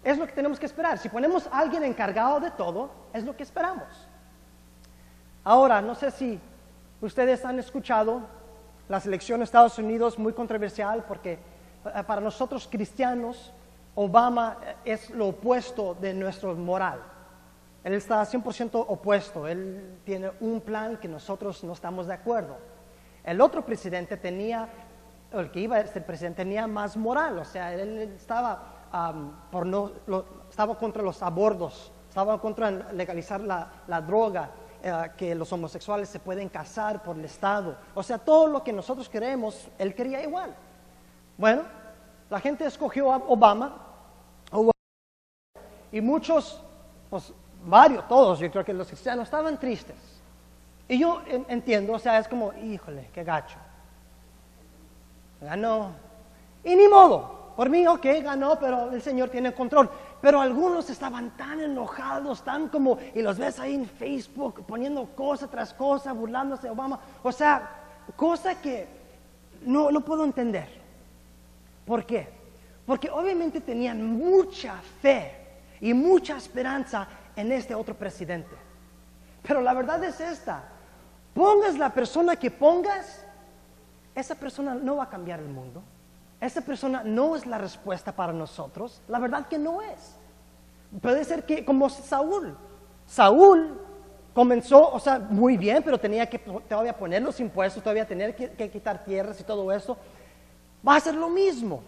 [0.04, 0.98] Es lo que tenemos que esperar.
[0.98, 3.88] Si ponemos a alguien encargado de todo, es lo que esperamos.
[5.44, 6.40] Ahora, no sé si
[7.00, 8.22] ustedes han escuchado
[8.88, 13.52] la selección de Estados Unidos muy controversial porque eh, para nosotros cristianos
[13.94, 17.00] Obama es lo opuesto de nuestro moral.
[17.84, 19.46] Él está 100% opuesto.
[19.46, 22.56] Él tiene un plan que nosotros no estamos de acuerdo.
[23.24, 24.68] El otro presidente tenía,
[25.32, 27.38] el que iba a ser presidente, tenía más moral.
[27.38, 29.92] O sea, él estaba, por no,
[30.48, 34.50] estaba contra los abortos, estaba contra legalizar la, droga,
[34.82, 37.76] eh, que los homosexuales se pueden casar por el Estado.
[37.94, 40.54] O sea, todo lo que nosotros queremos, él quería igual.
[41.36, 41.62] Bueno,
[42.32, 43.76] la gente escogió a Obama
[45.92, 46.62] y muchos,
[47.10, 47.30] pues
[47.66, 49.96] varios, todos, yo creo que los cristianos estaban tristes.
[50.88, 53.58] Y yo entiendo, o sea, es como, híjole, qué gacho.
[55.42, 55.90] Ganó.
[56.64, 59.90] Y ni modo, por mí, ok, ganó, pero el Señor tiene control.
[60.22, 65.48] Pero algunos estaban tan enojados, tan como, y los ves ahí en Facebook poniendo cosa
[65.48, 66.98] tras cosa, burlándose de Obama.
[67.22, 67.68] O sea,
[68.16, 68.88] cosa que
[69.66, 70.81] no, no puedo entender.
[71.84, 72.28] ¿Por qué?
[72.86, 75.32] Porque obviamente tenían mucha fe
[75.80, 78.54] y mucha esperanza en este otro presidente.
[79.42, 80.64] Pero la verdad es esta,
[81.34, 83.24] pongas la persona que pongas,
[84.14, 85.82] esa persona no va a cambiar el mundo.
[86.40, 89.00] Esa persona no es la respuesta para nosotros.
[89.06, 90.16] La verdad que no es.
[91.00, 92.56] Puede ser que como Saúl.
[93.06, 93.80] Saúl
[94.34, 98.50] comenzó, o sea, muy bien, pero tenía que todavía poner los impuestos, todavía tener que,
[98.50, 99.96] que quitar tierras y todo eso
[100.86, 101.82] va a ser lo mismo.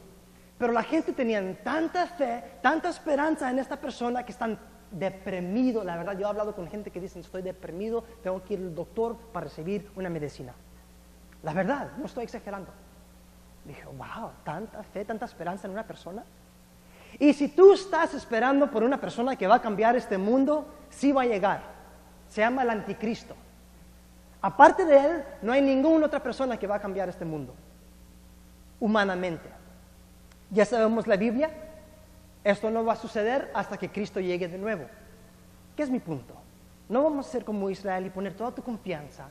[0.58, 4.58] Pero la gente tenía tanta fe, tanta esperanza en esta persona que están
[4.90, 5.82] deprimido.
[5.82, 8.74] La verdad, yo he hablado con gente que dice, estoy deprimido, tengo que ir al
[8.74, 10.54] doctor para recibir una medicina.
[11.42, 12.70] La verdad, no estoy exagerando.
[13.64, 16.24] Dije, wow, tanta fe, tanta esperanza en una persona.
[17.18, 21.12] Y si tú estás esperando por una persona que va a cambiar este mundo, sí
[21.12, 21.62] va a llegar.
[22.28, 23.34] Se llama el anticristo.
[24.40, 27.54] Aparte de él, no hay ninguna otra persona que va a cambiar este mundo,
[28.84, 29.48] humanamente.
[30.50, 31.48] Ya sabemos la Biblia,
[32.44, 34.84] esto no va a suceder hasta que Cristo llegue de nuevo.
[35.74, 36.34] ¿Qué es mi punto?
[36.90, 39.28] No vamos a ser como Israel y poner toda tu confianza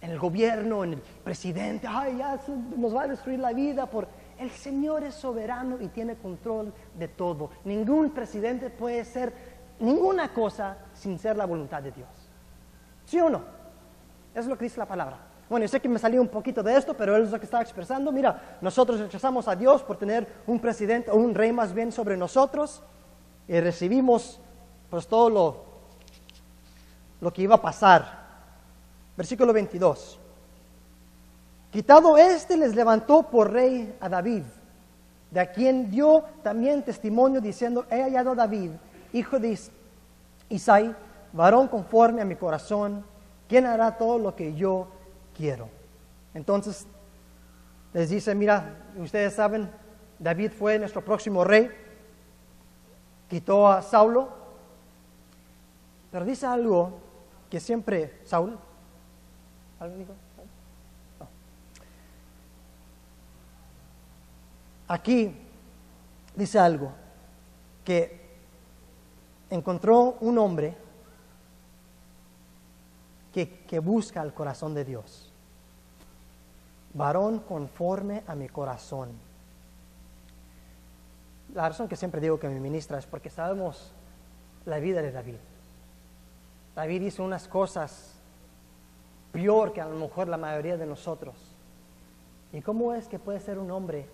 [0.00, 1.88] en el gobierno, en el presidente.
[1.90, 2.38] Ay, ya
[2.76, 4.06] nos va a destruir la vida por...
[4.38, 7.50] El Señor es soberano y tiene control de todo.
[7.64, 9.32] Ningún presidente puede ser
[9.80, 12.08] ninguna cosa sin ser la voluntad de Dios.
[13.04, 13.42] ¿Sí o no?
[14.32, 15.29] Es lo que dice la palabra.
[15.50, 17.44] Bueno, yo sé que me salió un poquito de esto, pero él es lo que
[17.44, 18.12] estaba expresando.
[18.12, 22.16] Mira, nosotros rechazamos a Dios por tener un presidente o un rey más bien sobre
[22.16, 22.84] nosotros
[23.48, 24.38] y recibimos
[24.88, 25.64] pues todo lo,
[27.20, 28.20] lo que iba a pasar.
[29.16, 30.20] Versículo 22.
[31.72, 34.44] Quitado este, les levantó por rey a David,
[35.32, 38.70] de a quien dio también testimonio diciendo, he hallado a David,
[39.12, 39.58] hijo de
[40.48, 40.94] Isai,
[41.32, 43.04] varón conforme a mi corazón,
[43.48, 44.86] quien hará todo lo que yo
[45.36, 45.68] quiero.
[46.34, 46.86] Entonces
[47.92, 49.70] les dice, mira, ustedes saben,
[50.18, 51.70] David fue nuestro próximo rey,
[53.28, 54.28] quitó a Saulo,
[56.10, 56.98] pero dice algo
[57.48, 58.58] que siempre, Saúl,
[59.80, 60.12] ¿algo dijo?
[64.88, 65.32] Aquí
[66.34, 66.92] dice algo,
[67.84, 68.20] que
[69.50, 70.76] encontró un hombre
[73.32, 75.32] que, busca el corazón de Dios.
[76.94, 79.10] Varón conforme a mi corazón.
[81.54, 83.92] La razón que siempre digo que me ministra es porque sabemos
[84.66, 85.38] la vida de David.
[86.74, 88.14] David hizo unas cosas
[89.32, 91.36] peor que a lo mejor la mayoría de nosotros.
[92.52, 94.08] ¿Y cómo es que puede ser un hombre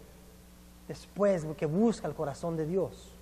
[0.88, 3.12] después que busca el corazón de Dios.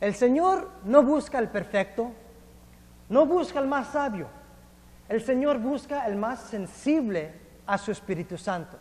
[0.00, 2.12] El Señor no busca el perfecto,
[3.08, 4.28] no busca el más sabio.
[5.08, 7.32] El Señor busca el más sensible
[7.66, 8.76] a su Espíritu Santo.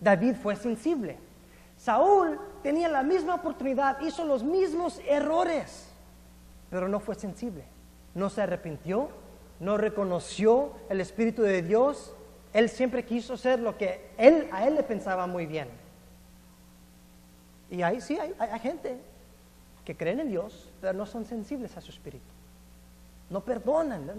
[0.00, 1.18] David fue sensible.
[1.76, 5.88] Saúl tenía la misma oportunidad, hizo los mismos errores,
[6.70, 7.64] pero no fue sensible.
[8.14, 9.08] No se arrepintió,
[9.60, 12.14] no reconoció el Espíritu de Dios.
[12.52, 15.68] Él siempre quiso ser lo que él, a él le pensaba muy bien.
[17.70, 18.98] Y ahí sí hay, gente
[19.84, 22.24] que creen en Dios, pero no son sensibles a su espíritu.
[23.30, 24.10] No perdonan.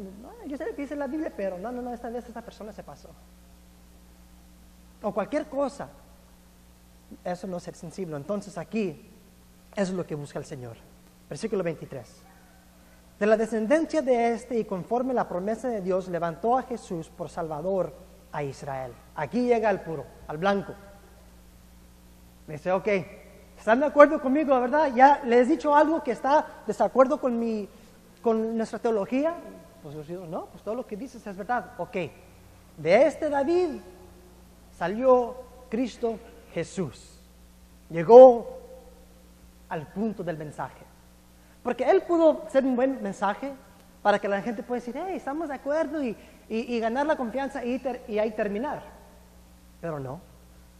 [0.47, 2.71] yo sé lo que dice la Biblia, pero no, no, no, esta vez esta persona
[2.71, 3.09] se pasó.
[5.01, 5.89] O cualquier cosa.
[7.23, 8.15] Eso no es ser sensible.
[8.15, 9.09] Entonces aquí
[9.75, 10.77] eso es lo que busca el Señor.
[11.29, 12.23] Versículo 23.
[13.19, 17.29] De la descendencia de este y conforme la promesa de Dios levantó a Jesús por
[17.29, 17.93] Salvador
[18.31, 18.93] a Israel.
[19.15, 20.73] Aquí llega el puro, al blanco.
[22.47, 22.87] Me dice, ok,
[23.61, 24.91] ¿Están de acuerdo conmigo, verdad?
[24.95, 27.69] Ya les he dicho algo que está desacuerdo con, mi,
[28.21, 29.35] con nuestra teología.
[29.83, 31.73] Pues yo digo, no, pues todo lo que dices es verdad.
[31.77, 31.97] Ok,
[32.77, 33.79] de este David
[34.77, 35.35] salió
[35.69, 36.19] Cristo
[36.53, 37.19] Jesús.
[37.89, 38.59] Llegó
[39.69, 40.83] al punto del mensaje.
[41.63, 43.53] Porque él pudo ser un buen mensaje
[44.01, 46.17] para que la gente pueda decir, hey, estamos de acuerdo y,
[46.49, 48.81] y, ganar la confianza y, y ahí terminar.
[49.79, 50.19] Pero no,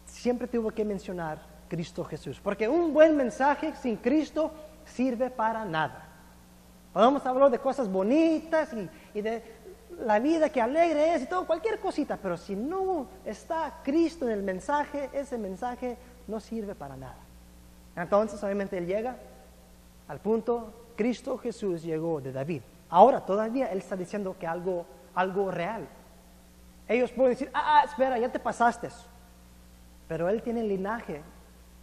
[0.06, 2.40] siempre tuvo que mencionar Cristo Jesús.
[2.44, 4.52] Porque un buen mensaje sin Cristo
[4.86, 6.11] sirve para nada.
[6.94, 8.70] Podemos hablar de cosas bonitas
[9.14, 9.44] y, de
[10.00, 14.34] la vida que alegre es y todo, cualquier cosita, pero si no está Cristo en
[14.34, 17.18] el mensaje, ese mensaje no sirve para nada.
[17.96, 19.16] Entonces, obviamente, él llega
[20.08, 22.62] al punto, Cristo Jesús llegó de David.
[22.90, 25.88] Ahora, todavía él está diciendo que algo, algo real.
[26.88, 28.90] Ellos pueden decir, ah, ah espera, ya te pasaste.
[30.08, 31.22] Pero él tiene el linaje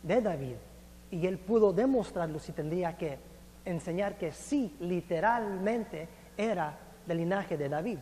[0.02, 0.56] de David
[1.10, 3.18] y él pudo demostrarlo si tendría que
[3.70, 7.98] enseñar que sí, literalmente era del linaje de David.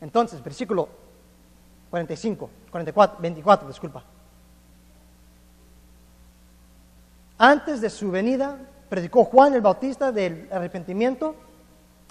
[0.00, 0.88] Entonces, versículo
[1.90, 4.04] 45, 44, 24, disculpa.
[7.38, 8.58] Antes de su venida,
[8.88, 11.34] predicó Juan el Bautista del arrepentimiento,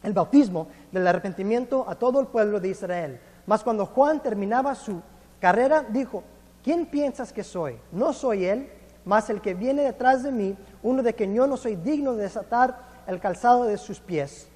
[0.03, 3.19] el bautismo del arrepentimiento a todo el pueblo de Israel.
[3.45, 5.01] Mas cuando Juan terminaba su
[5.39, 6.23] carrera, dijo,
[6.63, 7.77] ¿Quién piensas que soy?
[7.91, 8.69] No soy él,
[9.09, 12.21] mas el que viene detrás de mí, uno de quien yo no soy digno de
[12.21, 14.47] desatar el calzado de sus pies.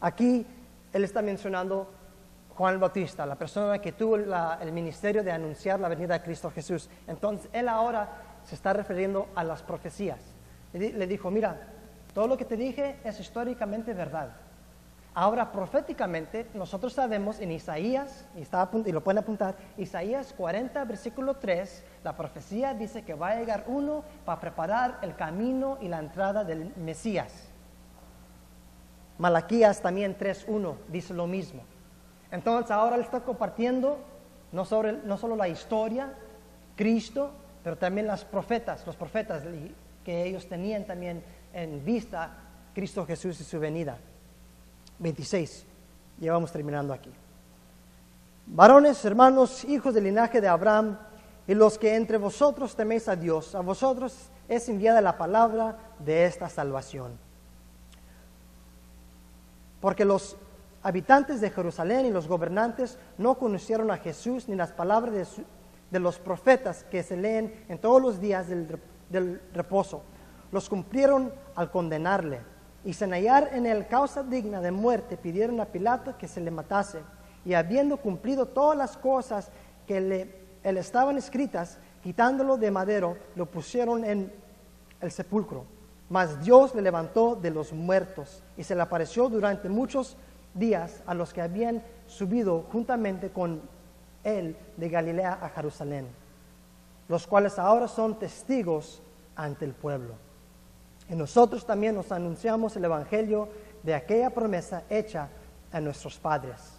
[0.00, 0.44] Aquí
[0.92, 1.88] él está mencionando
[2.56, 6.50] Juan el Bautista, la persona que tuvo el ministerio de anunciar la venida de Cristo
[6.50, 6.90] Jesús.
[7.06, 8.08] Entonces él ahora
[8.42, 10.18] se está refiriendo a las profecías.
[10.72, 11.68] Le dijo, mira,
[12.14, 14.30] todo lo que te dije es históricamente verdad.
[15.18, 21.36] Ahora, proféticamente, nosotros sabemos en Isaías, y, está, y lo pueden apuntar, Isaías 40, versículo
[21.36, 25.98] 3, la profecía dice que va a llegar uno para preparar el camino y la
[25.98, 27.32] entrada del Mesías.
[29.18, 31.64] Malaquías también 3.1 dice lo mismo.
[32.30, 33.98] Entonces ahora él está compartiendo
[34.52, 36.14] no, sobre, no solo la historia,
[36.76, 37.32] Cristo,
[37.64, 39.42] pero también las profetas, los profetas
[40.04, 42.30] que ellos tenían también en vista
[42.72, 43.98] Cristo Jesús y su venida.
[45.00, 45.66] 26.
[46.20, 47.10] Ya vamos terminando aquí.
[48.46, 50.96] Varones, hermanos, hijos del linaje de Abraham,
[51.48, 56.24] y los que entre vosotros teméis a Dios, a vosotros es enviada la palabra de
[56.24, 57.18] esta salvación.
[59.80, 60.36] Porque los
[60.82, 65.36] habitantes de Jerusalén y los gobernantes no conocieron a Jesús ni las palabras
[65.90, 70.02] de, los profetas que se leen en todos los días del, del reposo.
[70.50, 72.40] Los cumplieron al condenarle
[72.84, 76.50] y sin hallar en él causa digna de muerte, pidieron a Pilato que se le
[76.50, 77.00] matase.
[77.44, 79.50] Y habiendo cumplido todas las cosas
[79.86, 80.45] que le,
[80.76, 84.32] estaban escritas, quitándolo de madero, lo pusieron en
[85.00, 85.64] el sepulcro.
[86.08, 90.16] Mas Dios le levantó de los muertos y se le apareció durante muchos
[90.54, 93.60] días a los que habían subido juntamente con
[94.24, 96.08] él de Galilea a Jerusalén,
[97.08, 99.02] los cuales ahora son testigos
[99.36, 100.14] ante el pueblo.
[101.08, 103.48] Y nosotros también nos anunciamos el Evangelio
[103.82, 105.28] de aquella promesa hecha
[105.70, 106.75] a nuestros padres,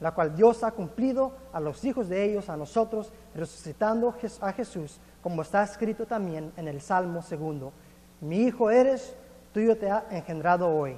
[0.00, 5.00] la cual Dios ha cumplido a los hijos de ellos, a nosotros, resucitando a Jesús,
[5.22, 7.72] como está escrito también en el Salmo segundo.
[8.20, 9.14] Mi hijo eres,
[9.52, 10.96] tuyo te ha engendrado hoy.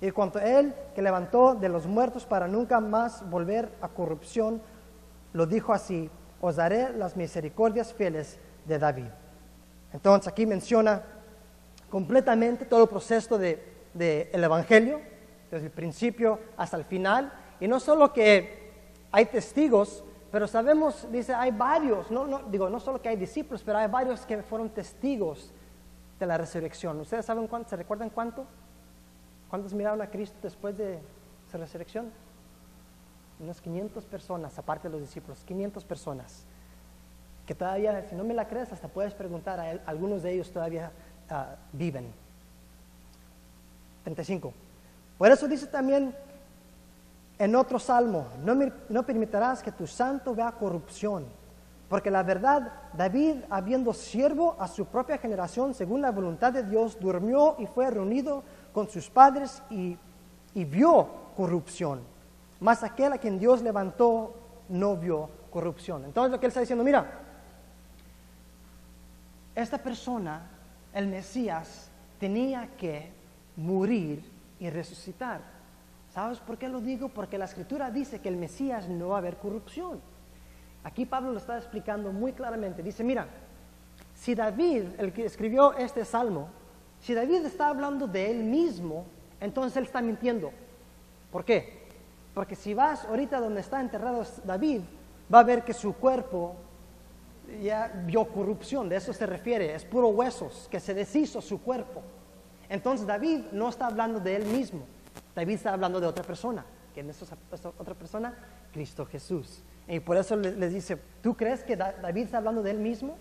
[0.00, 4.60] Y cuanto a él que levantó de los muertos para nunca más volver a corrupción,
[5.32, 9.06] lo dijo así, os daré las misericordias fieles de David.
[9.92, 11.02] Entonces aquí menciona
[11.88, 13.60] completamente todo el proceso del
[13.94, 15.00] de, el Evangelio,
[15.50, 17.32] desde el principio hasta el final.
[17.62, 18.72] Y no solo que
[19.12, 23.62] hay testigos, pero sabemos, dice, hay varios, no, no, digo, no solo que hay discípulos,
[23.64, 25.52] pero hay varios que fueron testigos
[26.18, 27.00] de la resurrección.
[27.00, 28.44] ¿Ustedes saben cuánto, se recuerdan cuánto?
[29.48, 30.98] ¿Cuántos miraron a Cristo después de
[31.50, 32.10] su resurrección?
[33.38, 36.44] Unas 500 personas, aparte de los discípulos, 500 personas.
[37.46, 40.92] Que todavía, si no me la crees, hasta puedes preguntar a algunos de ellos todavía
[41.34, 42.12] Ah, viven.
[44.04, 44.52] 35.
[45.16, 46.14] Por eso dice también
[47.42, 48.28] en otro salmo,
[48.88, 51.26] no, permitirás que tu santo vea corrupción,
[51.88, 56.96] porque la verdad, David, habiendo siervo a su propia generación, según la voluntad de Dios,
[57.00, 59.98] durmió y fue reunido con sus padres y,
[60.54, 62.02] y vio corrupción.
[62.60, 64.36] Mas aquel a quien Dios levantó
[64.68, 66.04] no vio corrupción.
[66.04, 67.22] Entonces lo que él está diciendo, mira,
[69.56, 70.42] esta persona
[70.94, 71.90] el Mesías
[72.20, 73.10] tenía que
[73.56, 74.30] morir
[74.60, 75.40] y resucitar.
[76.12, 77.08] ¿Sabes por qué lo digo?
[77.08, 80.00] Porque la escritura dice que el Mesías no va a haber corrupción.
[80.84, 82.82] Aquí Pablo lo está explicando muy claramente.
[82.82, 83.26] Dice, mira,
[84.14, 86.48] si David, el que escribió este salmo,
[87.00, 89.06] si David está hablando de él mismo,
[89.40, 90.52] entonces él está mintiendo.
[91.30, 91.82] ¿Por qué?
[92.34, 94.82] Porque si vas ahorita donde está enterrado David,
[95.32, 96.56] va a ver que su cuerpo
[97.62, 102.02] ya vio corrupción, de eso se refiere, es puro huesos, que se deshizo su cuerpo.
[102.68, 104.86] Entonces David no está hablando de él mismo,
[105.34, 106.64] David está hablando de otra persona.
[106.94, 107.36] ¿Quién es esa
[107.78, 108.34] otra persona?
[108.72, 109.62] Cristo Jesús.
[109.88, 113.16] Y por eso les dice, ¿tú crees que David está hablando de él mismo?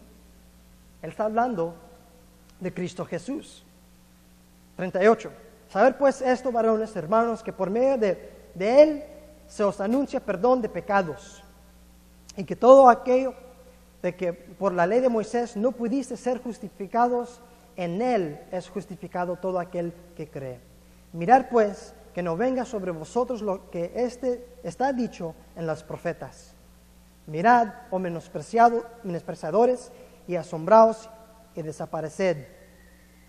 [1.02, 1.76] Él está hablando
[2.60, 3.64] de Cristo Jesús.
[4.76, 5.32] 38.
[5.70, 9.04] Saber pues esto, varones, hermanos, que por medio de, de Él
[9.48, 11.44] se os anuncia perdón de pecados
[12.36, 13.34] y que todo aquello
[14.02, 17.42] de que por la ley de Moisés no pudiste ser justificados,
[17.76, 20.60] en él es justificado todo aquel que cree.
[21.14, 26.54] Mirad pues que no venga sobre vosotros lo que este está dicho en los profetas.
[27.28, 29.92] Mirad, oh menospreciado, menospreciadores,
[30.28, 31.10] y asombraos
[31.56, 32.46] y desapareced,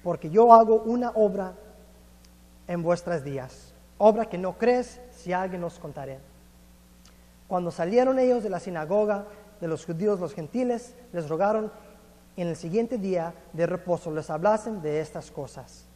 [0.02, 1.54] porque yo hago una obra
[2.68, 6.18] en vuestros días, obra que no crees si alguien os contaré.
[7.48, 9.26] Cuando salieron ellos de la sinagoga,
[9.60, 11.70] de los judíos, los gentiles, les rogaron
[12.36, 15.86] en el siguiente día de reposo les hablasen de estas cosas.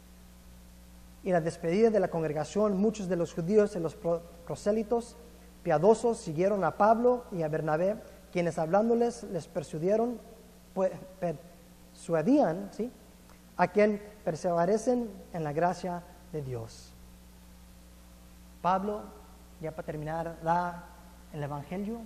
[1.27, 3.97] Y la despedida de la congregación, muchos de los judíos y los
[4.47, 5.17] prosélitos
[5.65, 7.97] piadosos siguieron a Pablo y a Bernabé,
[8.31, 10.21] quienes hablándoles les persuadieron,
[11.19, 12.91] persuadían ¿sí?
[13.57, 16.93] a quien perseverecen en la gracia de Dios.
[18.63, 19.03] Pablo,
[19.61, 20.85] ya para terminar, da
[21.33, 21.99] el Evangelio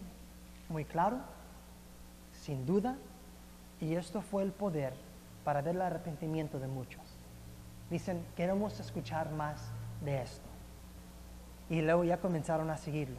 [0.71, 1.19] muy claro
[2.33, 2.97] sin duda,
[3.81, 4.95] y esto fue el poder
[5.45, 7.00] para ver el arrepentimiento de muchos.
[7.91, 9.71] Dicen, queremos escuchar más
[10.05, 10.49] de esto.
[11.69, 13.19] y luego ya comenzaron a seguirlo.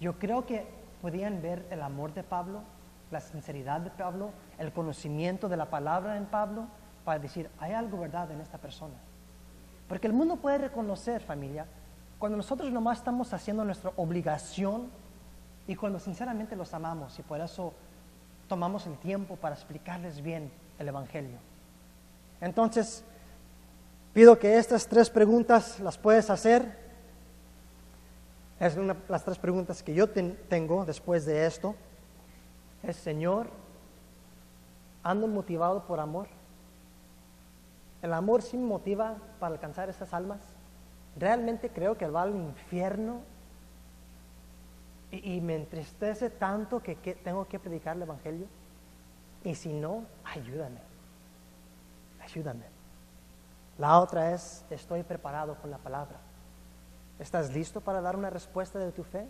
[0.00, 0.66] Yo creo que
[1.02, 2.62] podían ver el amor de Pablo,
[3.10, 6.66] la sinceridad de Pablo, el conocimiento de la palabra en Pablo,
[7.04, 8.94] para decir, hay algo verdad en esta persona.
[9.86, 11.66] Porque el mundo puede reconocer, familia,
[12.18, 14.88] cuando nosotros nomás estamos haciendo nuestra obligación
[15.66, 17.74] y cuando sinceramente los amamos y por eso
[18.48, 21.36] tomamos el tiempo para explicarles bien el Evangelio.
[22.40, 23.04] Entonces,
[24.12, 26.80] pido que estas tres preguntas las puedes hacer.
[28.60, 31.74] Es una, las tres preguntas que yo tengo después de esto.
[32.82, 33.48] Es, Señor,
[35.02, 36.28] ¿ando motivado por amor?
[38.02, 40.40] ¿El amor sí me motiva para alcanzar estas almas?
[41.16, 43.20] ¿Realmente creo que va al infierno
[45.10, 48.46] y, me entristece tanto que, tengo que predicar el Evangelio?
[49.44, 50.80] Y si no, ayúdame.
[52.20, 52.71] Ayúdame.
[53.78, 56.18] La otra es, estoy preparado con la palabra.
[57.18, 59.26] ¿Estás listo para dar una respuesta de tu fe?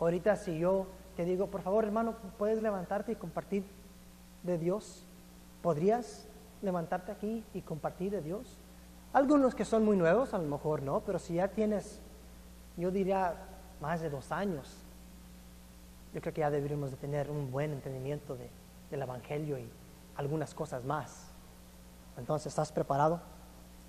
[0.00, 0.86] Ahorita si yo
[1.16, 3.64] te digo, por favor hermano, ¿puedes levantarte y compartir
[4.42, 5.06] de Dios?
[5.62, 6.26] ¿Podrías
[6.62, 8.58] levantarte aquí y compartir de Dios?
[9.12, 12.00] Algunos que son muy nuevos, a lo mejor no, pero si ya tienes,
[12.76, 13.34] yo diría,
[13.80, 14.76] más de dos años,
[16.12, 18.36] yo creo que ya deberíamos de tener un buen entendimiento
[18.90, 19.68] del Evangelio y
[20.16, 21.33] algunas cosas más.
[22.16, 23.20] Entonces, ¿estás preparado?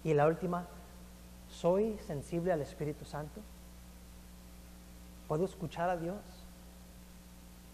[0.03, 0.65] Y la última,
[1.49, 3.41] ¿soy sensible al Espíritu Santo?
[5.27, 6.17] ¿Puedo escuchar a Dios?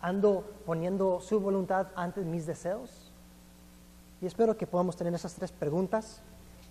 [0.01, 3.11] ¿Ando poniendo su voluntad ante mis deseos?
[4.21, 6.21] Y espero que podamos tener esas tres preguntas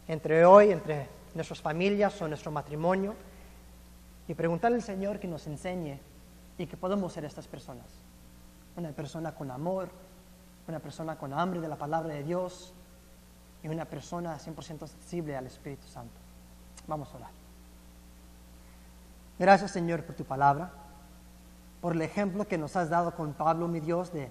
[0.08, 3.14] entre hoy, entre nuestras familias o nuestro matrimonio,
[4.28, 5.98] y preguntarle al Señor que nos enseñe
[6.56, 7.86] y que podamos ser estas personas.
[8.76, 9.88] Una persona con amor,
[10.68, 12.72] una persona con hambre de la palabra de Dios
[13.62, 16.14] y una persona 100% sensible al Espíritu Santo.
[16.86, 17.30] Vamos a orar.
[19.38, 20.70] Gracias Señor por tu palabra,
[21.80, 24.30] por el ejemplo que nos has dado con Pablo, mi Dios, de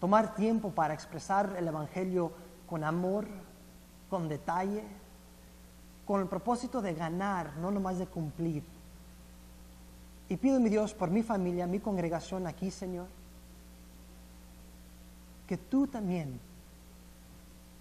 [0.00, 2.32] tomar tiempo para expresar el Evangelio
[2.68, 3.26] con amor,
[4.08, 4.84] con detalle,
[6.06, 8.64] con el propósito de ganar, no nomás de cumplir.
[10.28, 13.06] Y pido, mi Dios, por mi familia, mi congregación aquí, Señor,
[15.46, 16.40] que tú también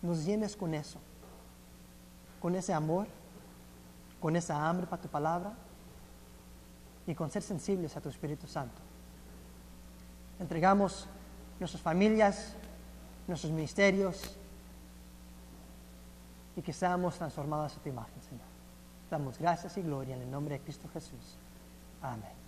[0.02, 1.00] nos llenes con eso,
[2.40, 3.08] con ese amor,
[4.20, 5.54] con esa hambre para tu palabra
[7.08, 8.82] y con ser sensibles a tu Espíritu Santo.
[10.40, 11.08] Entregamos
[11.60, 12.56] nuestras familias,
[13.28, 14.36] nuestros ministerios
[16.56, 18.46] y que seamos transformados a tu imagen, Señor.
[19.10, 21.38] Damos gracias y gloria en el nombre de Cristo Jesús.
[22.02, 22.41] Amén.